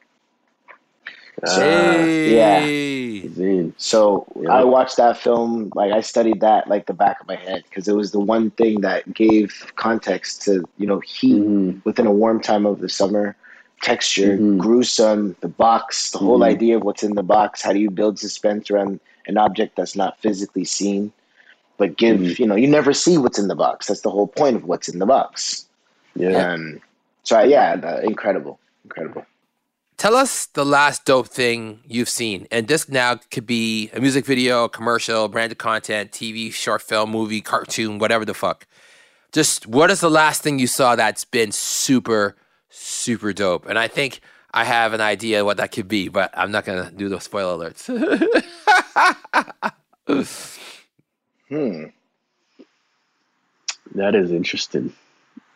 [1.41, 3.73] Uh, Hey, Zine.
[3.77, 4.51] So Yeah.
[4.53, 7.87] I watched that film, like I studied that like the back of my head because
[7.87, 11.81] it was the one thing that gave context to you know heat Mhm.
[11.85, 13.35] within a warm time of the summer,
[13.82, 14.57] texture, Mhm.
[14.57, 16.45] gruesome, the box, the whole Mhm.
[16.45, 17.61] idea of what's in the box.
[17.61, 21.11] How do you build suspense around an object that's not physically seen,
[21.77, 22.39] but give Mhm.
[22.39, 23.88] you know you never see what's in the box.
[23.88, 25.65] That's the whole point of what's in the box.
[26.15, 26.53] Yeah.
[26.53, 26.82] Um,
[27.23, 29.25] so yeah, the, incredible, incredible.
[29.97, 32.47] Tell us the last dope thing you've seen.
[32.51, 37.41] And this now could be a music video, commercial, branded content, TV, short film, movie,
[37.41, 38.65] cartoon, whatever the fuck.
[39.34, 42.36] Just what is the last thing you saw that's been super,
[42.70, 43.65] super dope?
[43.65, 44.22] And I think
[44.53, 47.72] I have an idea what that could be, but I'm not gonna do those spoiler
[47.72, 48.43] alerts.
[51.49, 51.86] Hmm.
[53.95, 54.93] That is interesting.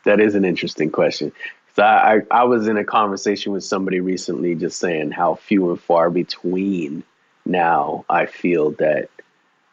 [0.06, 1.32] That is an interesting question.
[1.76, 5.70] So I, I, I was in a conversation with somebody recently just saying how few
[5.70, 7.04] and far between
[7.46, 9.10] now I feel that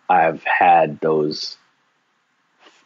[0.08, 1.56] I've had those,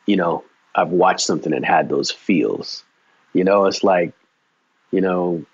[0.06, 0.44] you know,
[0.74, 2.84] I've watched something and had those feels.
[3.32, 4.12] You know, it's like,
[4.94, 5.44] you know,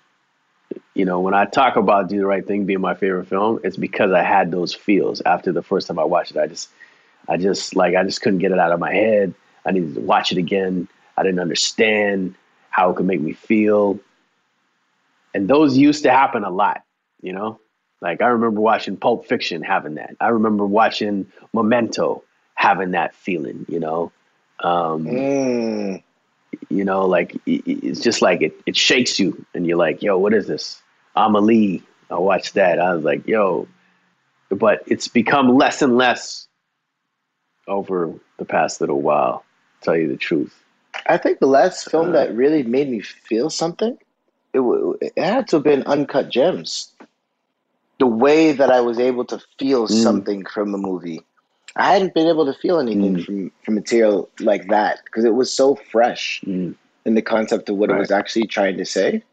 [0.93, 3.75] you know, when I talk about Do the Right Thing being my favorite film, it's
[3.75, 6.37] because I had those feels after the first time I watched it.
[6.37, 6.69] I just
[7.27, 9.33] I just like I just couldn't get it out of my head.
[9.65, 10.87] I needed to watch it again.
[11.17, 12.35] I didn't understand
[12.69, 13.99] how it could make me feel.
[15.33, 16.83] And those used to happen a lot,
[17.21, 17.59] you know?
[17.99, 20.15] Like I remember watching Pulp Fiction having that.
[20.19, 22.23] I remember watching Memento
[22.53, 24.11] having that feeling, you know?
[24.59, 26.03] Um, Mm.
[26.69, 30.33] You know, like it's just like it, it shakes you and you're like, yo, what
[30.33, 30.81] is this?
[31.15, 31.83] Amelie.
[32.09, 32.77] I watched that.
[32.79, 33.67] I was like, yo,
[34.49, 36.47] but it's become less and less
[37.67, 39.45] over the past little while,
[39.79, 40.53] to tell you the truth.
[41.07, 43.97] I think the last film Uh, that really made me feel something,
[44.53, 44.59] it,
[45.15, 46.91] it had to have been Uncut Gems.
[47.99, 50.03] The way that I was able to feel Mm.
[50.03, 51.21] something from a movie,
[51.75, 53.25] I hadn't been able to feel anything Mm.
[53.25, 56.75] from from material like that because it was so fresh Mm.
[57.05, 59.23] in the concept of what it was actually trying to say.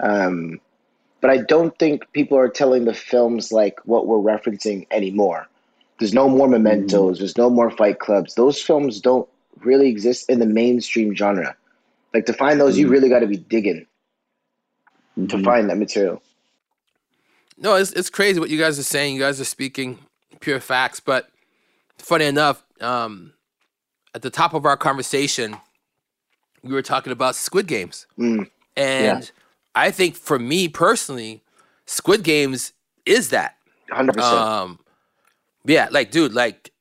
[0.00, 0.60] Um,
[1.20, 5.46] but I don't think people are telling the films like what we're referencing anymore.
[5.98, 7.18] There's no more mementos.
[7.18, 8.34] There's no more fight clubs.
[8.34, 9.28] Those films don't
[9.60, 11.56] really exist in the mainstream genre.
[12.12, 13.86] Like to find those, you really got to be digging
[15.28, 16.20] to find that material.
[17.56, 19.14] No, it's it's crazy what you guys are saying.
[19.14, 19.98] You guys are speaking
[20.40, 21.28] pure facts, but
[21.98, 23.32] funny enough, um,
[24.14, 25.56] at the top of our conversation,
[26.62, 28.48] we were talking about Squid Games, Mm.
[28.76, 29.30] and
[29.74, 31.42] I think for me personally,
[31.86, 32.72] Squid Games
[33.04, 33.56] is that.
[33.90, 34.18] 100%.
[34.22, 34.78] Um,
[35.64, 36.72] yeah, like dude, like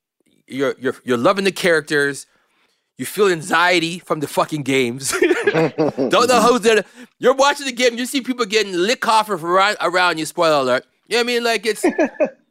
[0.47, 2.25] you're you're you're loving the characters.
[2.97, 5.11] You feel anxiety from the fucking games.
[5.51, 6.85] Don't know who's there.
[7.17, 7.97] You're watching the game.
[7.97, 10.25] You see people getting lick off of around, around you.
[10.27, 10.85] Spoiler alert.
[11.07, 11.43] You know what I mean?
[11.43, 11.83] Like it's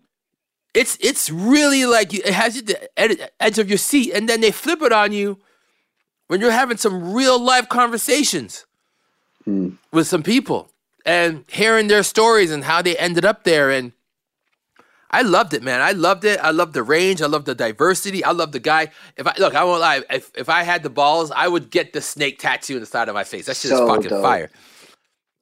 [0.75, 2.63] it's it's really like it has you
[2.97, 5.39] at the edge of your seat, and then they flip it on you
[6.29, 8.65] when you're having some real life conversations
[9.45, 9.71] hmm.
[9.93, 10.71] with some people
[11.05, 13.93] and hearing their stories and how they ended up there and
[15.15, 15.83] I loved it, man.
[15.83, 16.41] I loved it.
[16.41, 17.21] I loved the range.
[17.21, 18.25] I loved the diversity.
[18.25, 18.89] I loved the guy.
[19.19, 20.03] If I look, I won't lie.
[20.09, 23.11] If if I had the balls, I would get the snake tattoo in the side
[23.11, 23.45] of my face.
[23.45, 24.23] That shit So is fucking dope.
[24.23, 24.51] fire.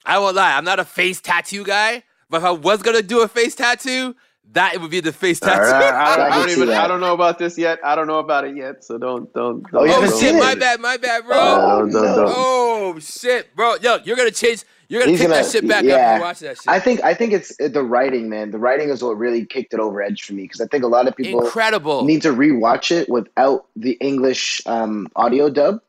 [0.05, 0.57] I won't lie.
[0.57, 4.17] I'm not a face tattoo guy, but if I was gonna do a face tattoo,
[4.53, 5.63] that would be the face All tattoo.
[5.63, 6.69] right, I, don't, I I don't even.
[6.69, 6.85] that.
[6.85, 7.79] I don't know about this yet.
[7.85, 8.85] I don't know about it yet.
[8.85, 9.65] So don't don't.
[9.73, 10.35] Oh, don't oh haven't don't- shit!
[10.35, 10.81] My bad.
[10.81, 11.37] My bad, bro.
[11.37, 12.33] Uh, don't, don't, don't.
[12.37, 13.77] Oh shit, bro.
[13.81, 14.65] Yo, you're gonna change.
[14.89, 16.67] You're gonna He's pick gonna- that shit back up and watch that shit.
[16.69, 18.51] I think I think it's uh, the writing, man.
[18.51, 20.89] The writing is what really kicked it over edge for me because I think a
[20.89, 22.05] lot of people Incredible.
[22.05, 25.81] need to rewatch it without the English um, audio dub.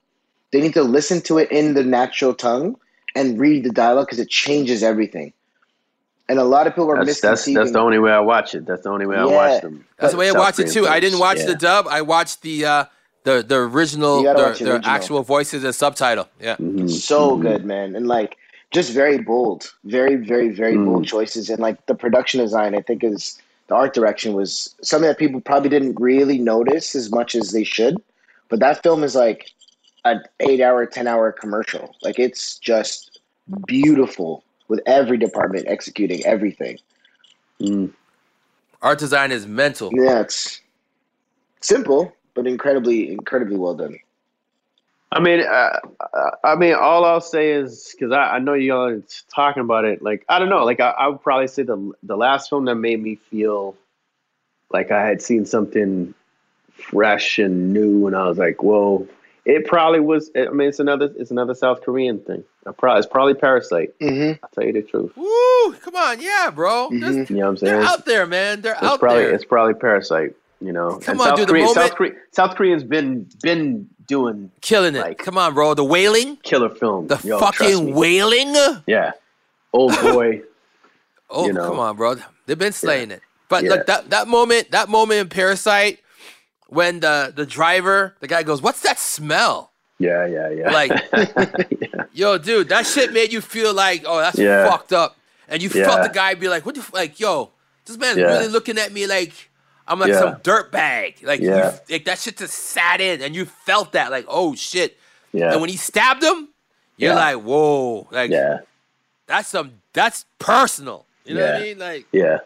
[0.51, 2.76] They need to listen to it in the natural tongue
[3.16, 5.34] and read the dialogue because it changes everything.
[6.32, 7.56] And a lot of people are That's, that's misconceiving.
[7.60, 8.66] that's the only way I watch it.
[8.66, 9.84] That's the only way I watch them.
[9.98, 10.88] That's the way I watch it Korean too.
[10.88, 11.48] I didn't watch Yeah.
[11.48, 11.88] the dub.
[11.90, 12.86] I watched the uh,
[13.26, 14.96] the the original, You the, watch the the original.
[14.98, 16.30] actual voices and subtitle.
[16.40, 16.56] Yeah.
[16.56, 17.42] Mhm, so mhm.
[17.42, 18.38] good, man, and like
[18.72, 20.86] just very bold, very, very, very Mm.
[20.86, 25.10] bold choices, and like the production design, I think is the art direction was something
[25.10, 27.96] that people probably didn't really notice as much as they should.
[28.48, 29.42] But that film is like
[30.06, 31.94] an eight-hour, ten-hour commercial.
[32.02, 33.20] Like it's just
[33.68, 36.80] beautiful with every department executing everything.
[37.60, 37.92] Mm.
[38.82, 39.92] Art design is mental.
[39.94, 40.62] Yeah, it's
[41.60, 44.00] simple but incredibly, incredibly well done.
[45.12, 45.80] I mean, uh,
[46.14, 49.04] uh, I mean, all I'll say is because I, I know y'all are
[49.36, 50.02] talking about it.
[50.02, 50.64] Like, I don't know.
[50.64, 53.76] Like, I, I would probably say the the last film that made me feel
[54.72, 56.14] like I had seen something
[56.72, 59.06] fresh and new, and I was like, "Whoa!"
[59.46, 60.30] It probably was.
[60.36, 62.44] I mean, it's another it's another South Korean thing.
[62.68, 63.98] I probably it's probably Parasite.
[64.00, 64.44] Mm-hmm.
[64.44, 65.12] I'll tell you the truth.
[65.18, 65.74] Woo!
[65.82, 66.89] Come on, yeah, bro.
[66.92, 67.30] There's- Mhm.
[67.32, 67.72] You know what I'm saying?
[67.74, 67.94] They're saying?
[68.00, 68.62] out there, man.
[68.62, 69.34] They're It's out probably there.
[69.34, 70.36] it's probably Parasite.
[70.60, 73.28] You know, Come And on, South dude, the Korea, moment- South Korea, South Korea's been
[73.42, 75.00] been doing Killing it.
[75.02, 75.74] like- Come on, bro.
[75.74, 76.38] The wailing.
[76.44, 77.08] killer film.
[77.08, 77.94] The Yo, fucking me.
[77.94, 78.54] wailing.
[78.86, 79.14] Yeah,
[79.74, 80.44] old boy.
[81.32, 81.68] Oh, You know.
[81.68, 82.16] come on, bro.
[82.46, 83.22] They've been slaying it.
[83.50, 83.72] But Yeah.
[83.72, 86.00] like that that moment, that moment in Parasite,
[86.72, 90.72] when the the driver, the guy goes, "What's that smell?" Yeah, yeah, yeah.
[90.72, 92.04] Like- yeah.
[92.12, 94.68] Yo, dude, that shit made you feel like, oh, that's Yeah.
[94.68, 95.16] fucked up.
[95.48, 96.92] And you felt the guy be like, what the f-?
[96.94, 97.52] like, yo,
[97.86, 98.26] this man's Yeah.
[98.34, 99.32] really looking at me like
[99.88, 100.20] I'm like Yeah.
[100.20, 101.18] some dirt bag.
[101.22, 101.52] Like, you,
[101.90, 104.98] like that shit just sat in, and you felt that, like, oh shit.
[105.34, 106.50] yeah, And when he stabbed him,
[106.98, 107.20] you're Yeah.
[107.36, 108.60] like, whoa, like yeah,
[109.28, 111.06] that's some that's personal.
[111.26, 111.78] You know what I mean?
[111.78, 112.40] Like, yeah.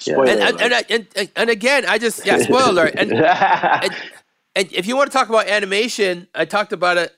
[0.00, 2.94] Spoiler and and, and, and, and and again, I just yeah, spoiler alert.
[2.96, 3.94] And and,
[4.56, 7.14] and if you want to talk about animation, I talked about it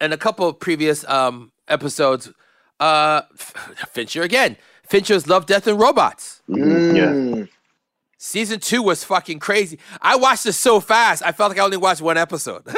[0.00, 2.30] in a couple of previous um, episodes.
[2.78, 4.56] Uh, Fincher again.
[4.86, 6.42] Fincher's Love, Death, and Robots.
[6.48, 7.06] Mhm, yeah.
[7.06, 7.48] Mm.
[8.18, 9.78] Season two was fucking crazy.
[10.00, 12.62] I watched it so fast, I felt like I only watched one episode.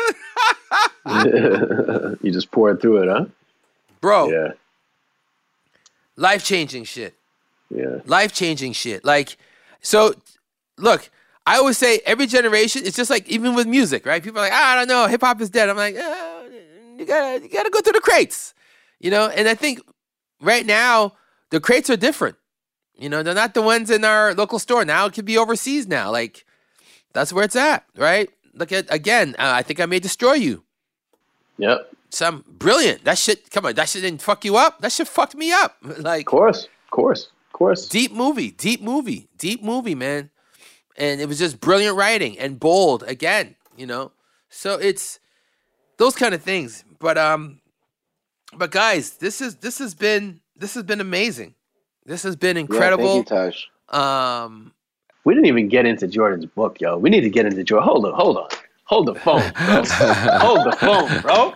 [2.22, 3.24] you just poured through it, huh?
[4.00, 4.52] Bro, Yeah,
[6.16, 7.14] life changing shit.
[7.70, 9.04] Yeah, Life changing shit.
[9.04, 9.36] Like,
[9.80, 10.14] so
[10.78, 11.10] look,
[11.46, 14.22] I always say every generation, it's just like even with music, right?
[14.22, 15.68] People are like, ah, I don't know, hip hop is dead.
[15.68, 16.42] I'm like, ah,
[16.98, 18.54] you gotta you gotta go through the crates.
[18.98, 19.80] You know, and I think
[20.40, 21.14] right now
[21.50, 22.36] the crates are different.
[22.96, 24.84] You know, they're not the ones in our local store.
[24.84, 26.10] Now it could be overseas now.
[26.10, 26.44] Like
[27.12, 28.28] that's where it's at, right?
[28.54, 30.64] Look at again, uh, I think I may destroy you.
[31.58, 31.90] yep.
[32.12, 33.04] Some brilliant.
[33.04, 34.80] That shit, come on, that shit didn't fuck you up.
[34.80, 35.76] That shit fucked me up.
[35.98, 37.88] like Of course, of course, of course.
[37.88, 40.30] deep movie, deep movie, deep movie, man.
[40.96, 44.12] And it was just brilliant writing and bold again, you know.
[44.50, 45.18] So it's
[45.98, 46.84] those kind of things.
[46.98, 47.60] But um,
[48.56, 51.54] but guys, this is this has been this has been amazing.
[52.06, 53.22] This has been Yeah, incredible.
[53.24, 54.72] thank you, um,
[55.24, 56.98] We didn't even get into Jordan's book, yo.
[56.98, 57.86] We need to get into Jordan.
[57.88, 58.48] Hold on, hold on.
[58.90, 59.84] Hold the phone, bro.
[60.40, 61.52] hold the phone, bro.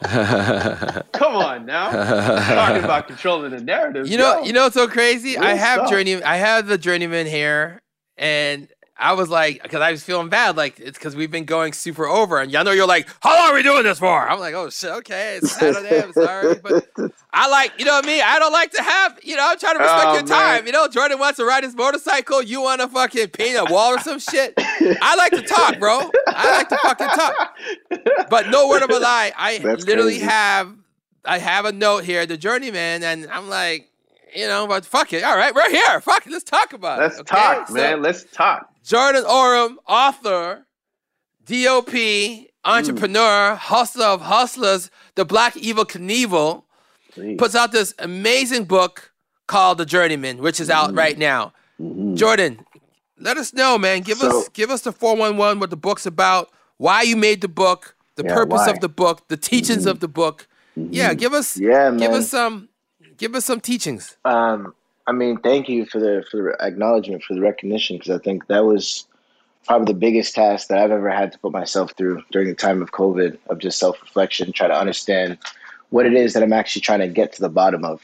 [1.12, 1.90] Come on now.
[1.90, 4.06] Talking about controlling the narrative.
[4.06, 4.44] you know, yo.
[4.44, 5.36] you know, what's so crazy.
[5.36, 5.90] I have stuff.
[5.90, 6.22] journey.
[6.22, 7.82] I have the journeyman here,
[8.16, 11.72] and I was like, because I was feeling bad, like it's because we've been going
[11.72, 14.28] super over, and y'all know you're like, how long are we doing this for?
[14.28, 16.86] I'm like, oh shit, okay, it's Saturday, I'm sorry, but
[17.32, 18.22] I like, you know what I mean?
[18.24, 20.66] I don't like to have, you know, I'm trying to respect Oh, your time.
[20.66, 23.94] You know, Jordan wants to ride his motorcycle, you want to fucking paint a wall
[23.94, 24.54] or some shit.
[24.56, 26.10] I like to talk, bro.
[26.28, 27.56] I like to fucking talk.
[28.30, 30.26] But no word of a lie, I That's literally crazy.
[30.26, 30.72] have,
[31.24, 33.90] I have a note here, the journeyman, and I'm like,
[34.36, 35.24] you know, but fuck it.
[35.24, 36.00] All right, we're here.
[36.00, 36.32] Fuck it.
[36.32, 37.02] Let's talk about it.
[37.02, 37.34] Let's okay?
[37.34, 38.00] talk, So- man.
[38.02, 38.70] Let's talk.
[38.84, 40.66] Jordan Oram, author,
[41.46, 41.94] DOP,
[42.64, 46.64] entrepreneur, hustler of hustlers, the Black Evel Knievel,
[47.38, 49.12] puts out this amazing book
[49.46, 50.98] called The Journeyman, which is out mm-hmm.
[50.98, 51.54] right now.
[51.80, 52.16] Mm-hmm.
[52.16, 52.64] Jordan,
[53.18, 54.02] let us know, man.
[54.02, 57.96] Give us give us the 411 what the book's about, why you made the book,
[58.16, 58.70] the Yeah, purpose why?
[58.70, 59.88] of the book, the teachings mm-hmm.
[59.88, 60.46] of the book.
[60.76, 62.20] Yeah, give us Yeah, give man.
[62.20, 62.68] us some
[63.16, 64.18] give us some teachings.
[64.26, 64.74] Um,
[65.06, 68.46] I mean, thank you for the for the acknowledgement for the recognition because I think
[68.46, 69.06] that was
[69.66, 72.82] probably the biggest task that I've ever had to put myself through during the time
[72.82, 75.38] of COVID of just self reflection, try to understand
[75.90, 78.00] what it is that I'm actually trying to get to the bottom of.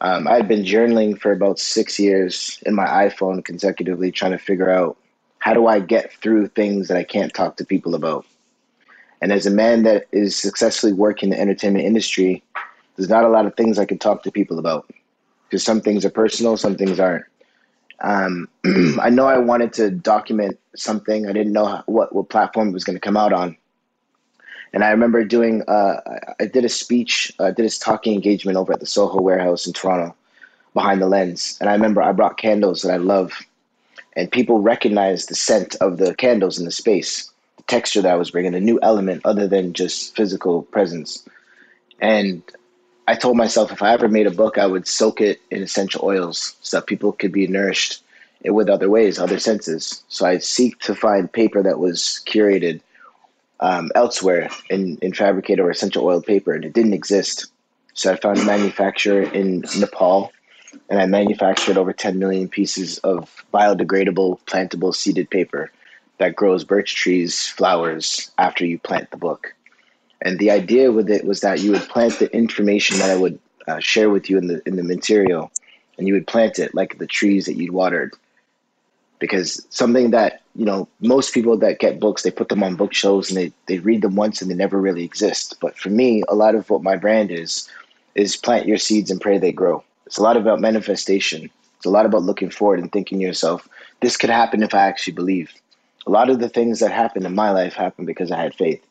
[0.00, 4.38] Um, I had been journaling for about six years in my iPhone consecutively, trying to
[4.38, 4.96] figure out
[5.38, 8.26] how do I get through things that I can't talk to people about.
[9.22, 12.42] And as a man that is successfully working in the entertainment industry,
[12.96, 14.90] there's not a lot of things I can talk to people about
[15.48, 17.24] because some things are personal, some things aren't.
[18.00, 18.48] Um,
[19.00, 21.26] I know I wanted to document something.
[21.28, 23.56] I didn't know how, what what platform it was going to come out on.
[24.72, 25.62] And I remember doing.
[25.68, 26.00] Uh,
[26.40, 27.32] I- did a speech.
[27.40, 30.14] I did a talking engagement over at the Soho Warehouse in Toronto,
[30.74, 31.56] behind the lens.
[31.60, 33.32] And I remember I brought candles that I love,
[34.16, 38.16] and people recognized the scent of the candles in the space, the texture that I
[38.16, 41.26] was bringing, a new element other than just physical presence.
[42.00, 42.42] And
[43.08, 46.04] I told myself if I ever made a book, I would soak it in essential
[46.04, 48.02] oils so that people could be nourished
[48.44, 50.02] with other ways, other senses.
[50.08, 52.80] So I seek to find paper that was curated
[53.60, 57.46] um, elsewhere in, in fabricated or essential oil paper, and it didn't exist.
[57.94, 60.32] So I found a manufacturer in Nepal,
[60.90, 65.70] and I manufactured over 10 million pieces of biodegradable, plantable seeded paper
[66.18, 69.54] that grows birch trees, flowers after you plant the book.
[70.26, 73.38] And the idea with it was that you would plant the information that I would
[73.68, 75.52] uh, share with you in the in the material,
[75.96, 78.12] and you would plant it like the trees that you'd watered.
[79.20, 83.30] Because something that you know, most people that get books, they put them on bookshelves
[83.30, 85.58] and they they read them once and they never really exist.
[85.60, 87.70] But for me, a lot of what my brand is
[88.16, 89.84] is plant your seeds and pray they grow.
[90.06, 91.48] It's a lot about manifestation.
[91.76, 93.68] It's a lot about looking forward and thinking to yourself,
[94.00, 95.52] this could happen if I actually believe.
[96.04, 98.82] A lot of the things that happened in my life happened because I had faith.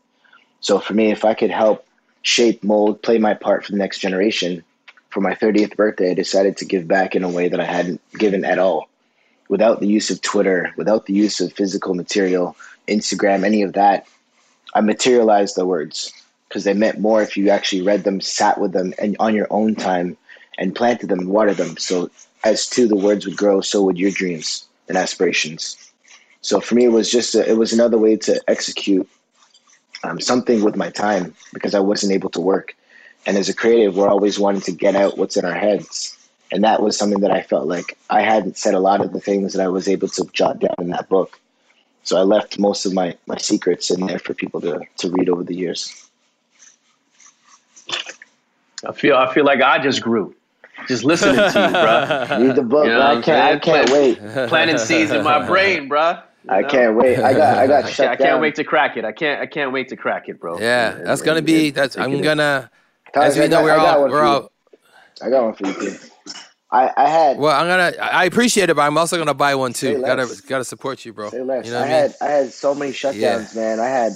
[0.62, 1.86] So for me, if I could help
[2.22, 4.64] shape, mold, play my part for the next generation,
[5.10, 8.02] for my 30th birthday, I decided to give back in a way that I hadn't
[8.18, 8.90] given at all.
[9.48, 14.08] Without the use of Twitter, without the use of physical material, Instagram, any of that,
[14.74, 16.12] I materialized the words
[16.50, 19.48] because they meant more if you actually read them, sat with them, and on your
[19.50, 20.18] own time,
[20.58, 21.78] and planted them and watered them.
[21.78, 22.10] So
[22.44, 25.78] as to the words would grow, so would your dreams and aspirations.
[26.42, 29.10] So for me, it was just a, it was another way to execute
[30.04, 32.76] um, something with my time because I wasn't able to work.
[33.26, 36.18] And as a creative, we're always wanting to get out what's in our heads.
[36.52, 39.20] And that was something that I felt like I hadn't said a lot of the
[39.20, 41.40] things that I was able to jot down in that book.
[42.04, 45.28] So I left most of my, my secrets in there for people to, to read
[45.28, 46.08] over the years.
[48.88, 50.36] I feel I feel like I just grew,
[50.88, 52.48] just listening to you, bro.
[52.48, 52.86] Read the book.
[52.86, 53.18] You know bro.
[53.18, 53.56] I can't.
[53.56, 54.20] I can't wait.
[54.50, 56.20] Planting seeds in my brain, bro.
[56.50, 57.18] I can't wait.
[57.20, 57.58] I got.
[57.58, 58.28] I got I shut can't, I down.
[58.34, 59.06] can't wait to crack it.
[59.06, 59.42] I can't.
[59.42, 60.60] I can't wait to crack it, bro.
[60.60, 62.70] Yeah, And- that's and- gonna and- be and that's I'm gonna
[63.14, 64.52] Tyler, as we I know got- we're I all we're all
[65.22, 65.98] I got one for you too.
[66.72, 69.72] I, I had well I'm gonna I appreciate it but I'm also gonna buy one
[69.74, 70.02] too.
[70.02, 71.30] Gotta gotta support you, bro.
[71.30, 71.66] Say less.
[71.66, 72.02] You know I what I mean?
[72.02, 73.62] had I had so many shutdowns, Yeah.
[73.62, 73.80] man.
[73.80, 74.14] I had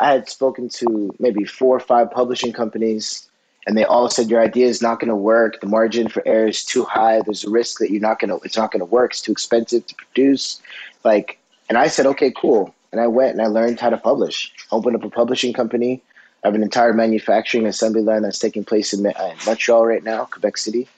[0.00, 3.28] I had spoken to maybe four or five publishing companies,
[3.66, 5.60] and they all said your idea is not going to work.
[5.60, 7.20] The margin for error is too high.
[7.20, 8.42] There's a risk that you're not going to.
[8.42, 9.10] It's not going to work.
[9.10, 10.58] It's too expensive to produce.
[11.04, 11.38] Like,
[11.70, 12.74] and I said, okay, cool.
[12.90, 14.52] And I went and I learned how to publish.
[14.72, 16.02] Opened up a publishing company.
[16.42, 20.24] I have an entire manufacturing assembly line that's taking place in uh, Montreal right now,
[20.24, 20.88] Quebec City.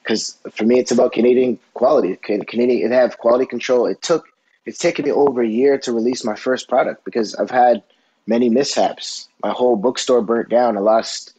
[0.00, 2.14] Because for me, it's about Canadian quality.
[2.16, 3.84] Can- Canadian, they have quality control.
[3.86, 4.28] It took
[4.64, 7.82] it's taken me over a year to release my first product because I've had
[8.28, 9.28] many mishaps.
[9.42, 10.76] My whole bookstore burnt down.
[10.76, 11.34] I lost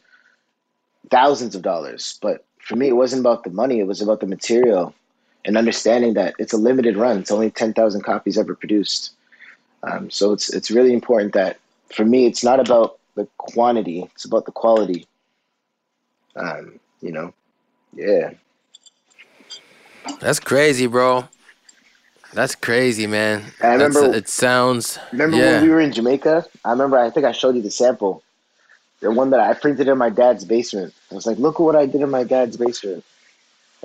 [1.10, 2.18] thousands of dollars.
[2.20, 4.94] But for me, it wasn't about the money, it was about the material
[5.44, 7.18] and understanding that it's a limited run.
[7.18, 9.12] It's only 10,000 copies ever produced.
[9.82, 11.58] Um, so it's, it's really important that
[11.92, 15.06] for me, it's not about the quantity, it's about the quality.
[16.36, 17.32] Um, you know,
[17.92, 18.30] yeah.
[20.20, 21.28] That's crazy, bro.
[22.32, 23.44] That's crazy, man.
[23.62, 24.98] I remember That's- it sounds.
[25.12, 25.52] Remember yeah.
[25.52, 26.44] when we were in Jamaica?
[26.64, 26.98] I remember.
[26.98, 28.24] I think I showed you the sample,
[29.00, 30.92] the one that I printed in my dad's basement.
[31.12, 33.04] I was like, "Look at what I did in my dad's basement,"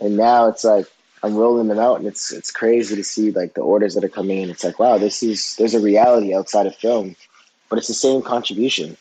[0.01, 0.87] and now it's like
[1.23, 4.09] I'm rolling them out, and it's it's crazy to see like the orders that are
[4.09, 4.49] coming in.
[4.49, 7.15] It's like, wow, this is there's a reality outside of film,
[7.69, 8.95] but it's the same contribution.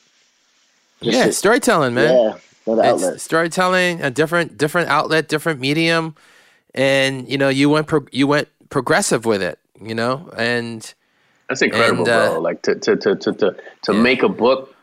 [1.02, 2.12] Just yeah, to- storytelling, man.
[2.12, 2.38] yeah,
[2.72, 3.20] another It's outlet.
[3.20, 6.16] storytelling, a different different outlet, different medium,
[6.74, 10.92] and you know you went pro- you went progressive with it, you know, and
[11.48, 12.40] That's incredible, And, uh, bro.
[12.40, 14.00] Like to to to to to, to Yeah.
[14.02, 14.74] make a book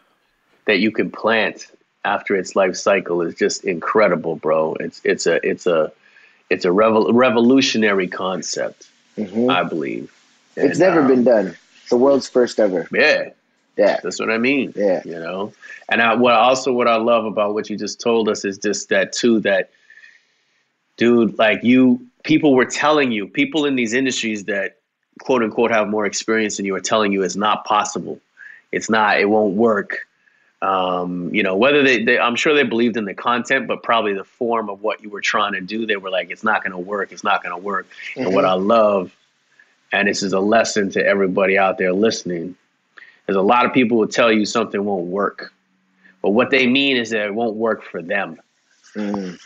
[0.67, 1.67] that you can plant
[2.05, 4.75] after its life cycle is just incredible, bro.
[4.79, 5.91] It's it's a it's a
[6.49, 8.87] it's a revol- revolutionary concept,
[9.17, 9.49] Mhm.
[9.51, 10.11] I believe.
[10.55, 11.55] It's never um, been done.
[11.89, 12.87] The world's first ever.
[12.91, 13.29] Yeah,
[13.77, 14.73] Yeah, that's what I mean.
[14.75, 15.01] Yeah.
[15.05, 15.53] you know.
[15.89, 18.89] And I, what also what I love about what you just told us is just
[18.89, 19.69] that too that,
[20.97, 24.77] dude, like you people were telling you people in these industries that
[25.19, 28.19] quote unquote have more experience than you are telling you it's not possible.
[28.71, 29.19] It's not.
[29.19, 30.07] It won't work.
[30.61, 34.13] Um, you know, whether they, they, I'm sure they believed in the content, but probably
[34.13, 36.71] the form of what you were trying to do, they were like, it's not going
[36.71, 37.11] to work.
[37.11, 37.87] It's not going to work.
[38.15, 39.11] And what I love,
[39.91, 42.55] and this is a lesson to everybody out there listening,
[43.27, 45.51] is a lot of people will tell you something won't work.
[46.21, 48.41] But what they mean is that it won't work for them.
[48.95, 49.37] Mhm.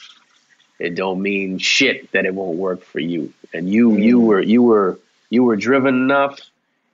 [0.80, 3.34] It don't mean shit that it won't work for you.
[3.54, 4.98] And you you were you were
[5.30, 6.40] you were driven enough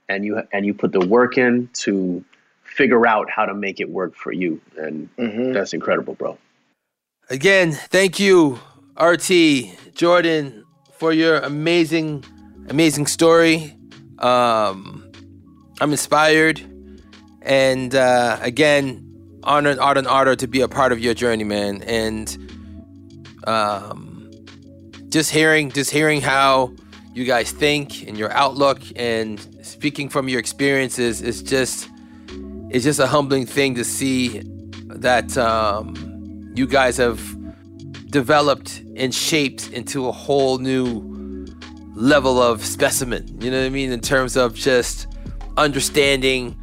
[0.10, 2.24] and you and you put the work in to
[2.76, 4.60] figure out how to make it work for you.
[4.78, 5.54] And Mhm.
[5.54, 6.38] that's incredible, bro.
[7.30, 8.60] Again, thank you,
[9.00, 10.64] RT Jordan,
[11.00, 12.24] for your amazing,
[12.70, 13.74] amazing story.
[14.20, 15.10] Um,
[15.82, 16.62] I'm inspired,
[17.42, 19.02] and uh, again,
[19.44, 21.82] honored, honored, honored to be a part of your journey, man.
[21.84, 22.28] And
[23.48, 24.30] um,
[25.10, 26.74] just hearing, just hearing how
[27.14, 31.90] you guys think and your outlook, and speaking from your experiences is just,
[32.76, 34.42] it's just a humbling thing to see
[34.88, 35.38] that.
[35.38, 35.94] Um,
[36.56, 37.20] you guys have
[38.10, 41.46] developed and shaped into a whole new
[41.96, 43.42] level of specimen.
[43.42, 43.92] You know what I mean?
[43.92, 45.08] In terms of just
[45.58, 46.58] understanding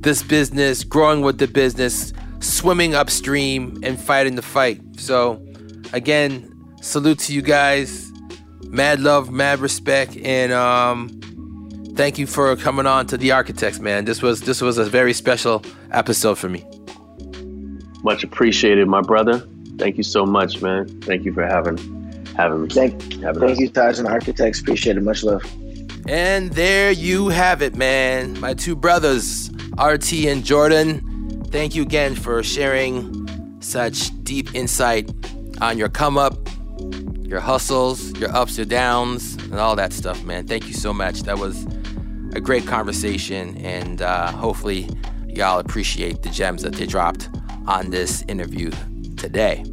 [0.00, 4.80] this business, growing with the business, swimming upstream, and fighting the fight.
[4.96, 5.40] So,
[5.92, 8.10] again, salute to you guys.
[8.62, 11.20] Mad love, mad respect, and um,
[11.94, 14.04] thank you for coming on to the Architects, man.
[14.04, 16.64] This was this was a very special episode for me.
[18.02, 19.46] Much appreciated, my brother.
[19.78, 20.88] Thank you so much, man.
[21.02, 21.76] Thank you for having
[22.36, 22.68] having me.
[22.68, 23.60] Thank, having thank us.
[23.60, 24.60] you, Taj and Architects.
[24.60, 25.02] Appreciate it.
[25.02, 25.42] Much love.
[26.08, 28.38] And there you have it, man.
[28.40, 31.44] My two brothers, RT and Jordan.
[31.50, 33.28] Thank you again for sharing
[33.60, 35.10] such deep insight
[35.60, 36.48] on your come up,
[37.20, 40.46] your hustles, your ups, your downs, and all that stuff, man.
[40.46, 41.22] Thank you so much.
[41.22, 41.66] That was
[42.34, 44.88] a great conversation, and uh, hopefully,
[45.26, 47.28] y'all appreciate the gems that they dropped
[47.66, 48.70] on this interview
[49.16, 49.64] today.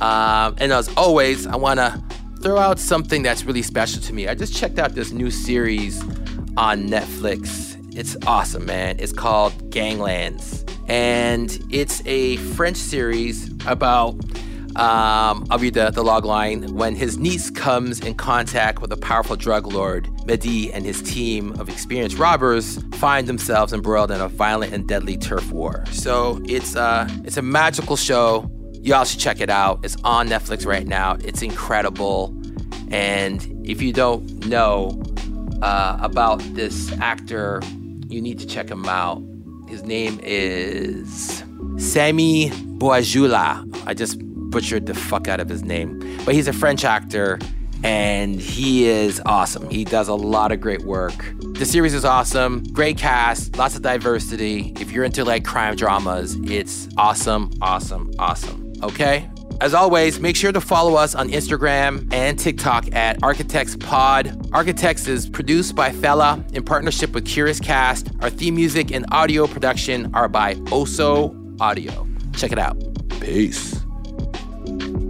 [0.00, 2.02] Um, and as always, I want to
[2.42, 4.26] throw out something that's really special to me.
[4.26, 6.02] I just checked out this new series
[6.56, 7.78] on Netflix.
[7.96, 8.96] It's awesome, man.
[8.98, 10.68] It's called Ganglands.
[10.88, 14.16] And it's a French series about,
[14.76, 16.74] um, I'll read the, the log line.
[16.74, 21.52] When his niece comes in contact with a powerful drug lord, Mehdi and his team
[21.60, 25.84] of experienced robbers find themselves embroiled in a violent and deadly turf war.
[25.90, 28.50] So it's, uh, it's a magical show.
[28.82, 29.80] Y'all should check it out.
[29.84, 31.16] It's on Netflix right now.
[31.22, 32.34] It's incredible.
[32.90, 35.02] And if you don't know
[35.62, 37.60] uh, about this actor,
[38.08, 39.22] you need to check him out.
[39.68, 41.42] His name is
[41.78, 43.82] Sami Boajula.
[43.86, 44.20] I just
[44.52, 45.98] butchered the fuck out of his name.
[46.24, 47.40] But he's a French actor
[47.82, 49.68] and he is awesome.
[49.68, 51.34] He does a lot of great work.
[51.54, 54.72] The series is awesome, great cast, lots of diversity.
[54.78, 58.72] If you're into like crime dramas, it's awesome, awesome, awesome.
[58.82, 59.28] Okay?
[59.60, 64.48] As always, make sure to follow us on Instagram and TikTok at Architects Pod.
[64.52, 68.08] Architects is produced by Fella in partnership with Curious Cast.
[68.22, 72.08] Our theme music and audio production are by Oso Audio.
[72.34, 72.76] Check it out.
[73.20, 73.81] Peace.
[74.64, 75.01] What's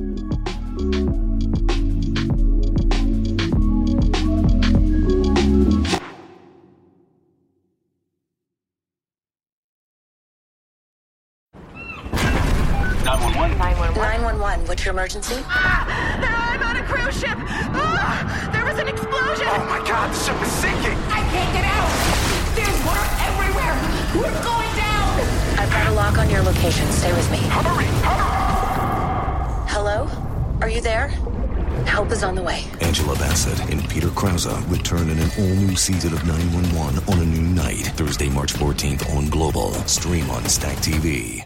[35.72, 37.86] all-new season of 911 on a new night.
[37.96, 39.72] Thursday, March 14th on Global.
[39.86, 41.44] Stream on Stack TV.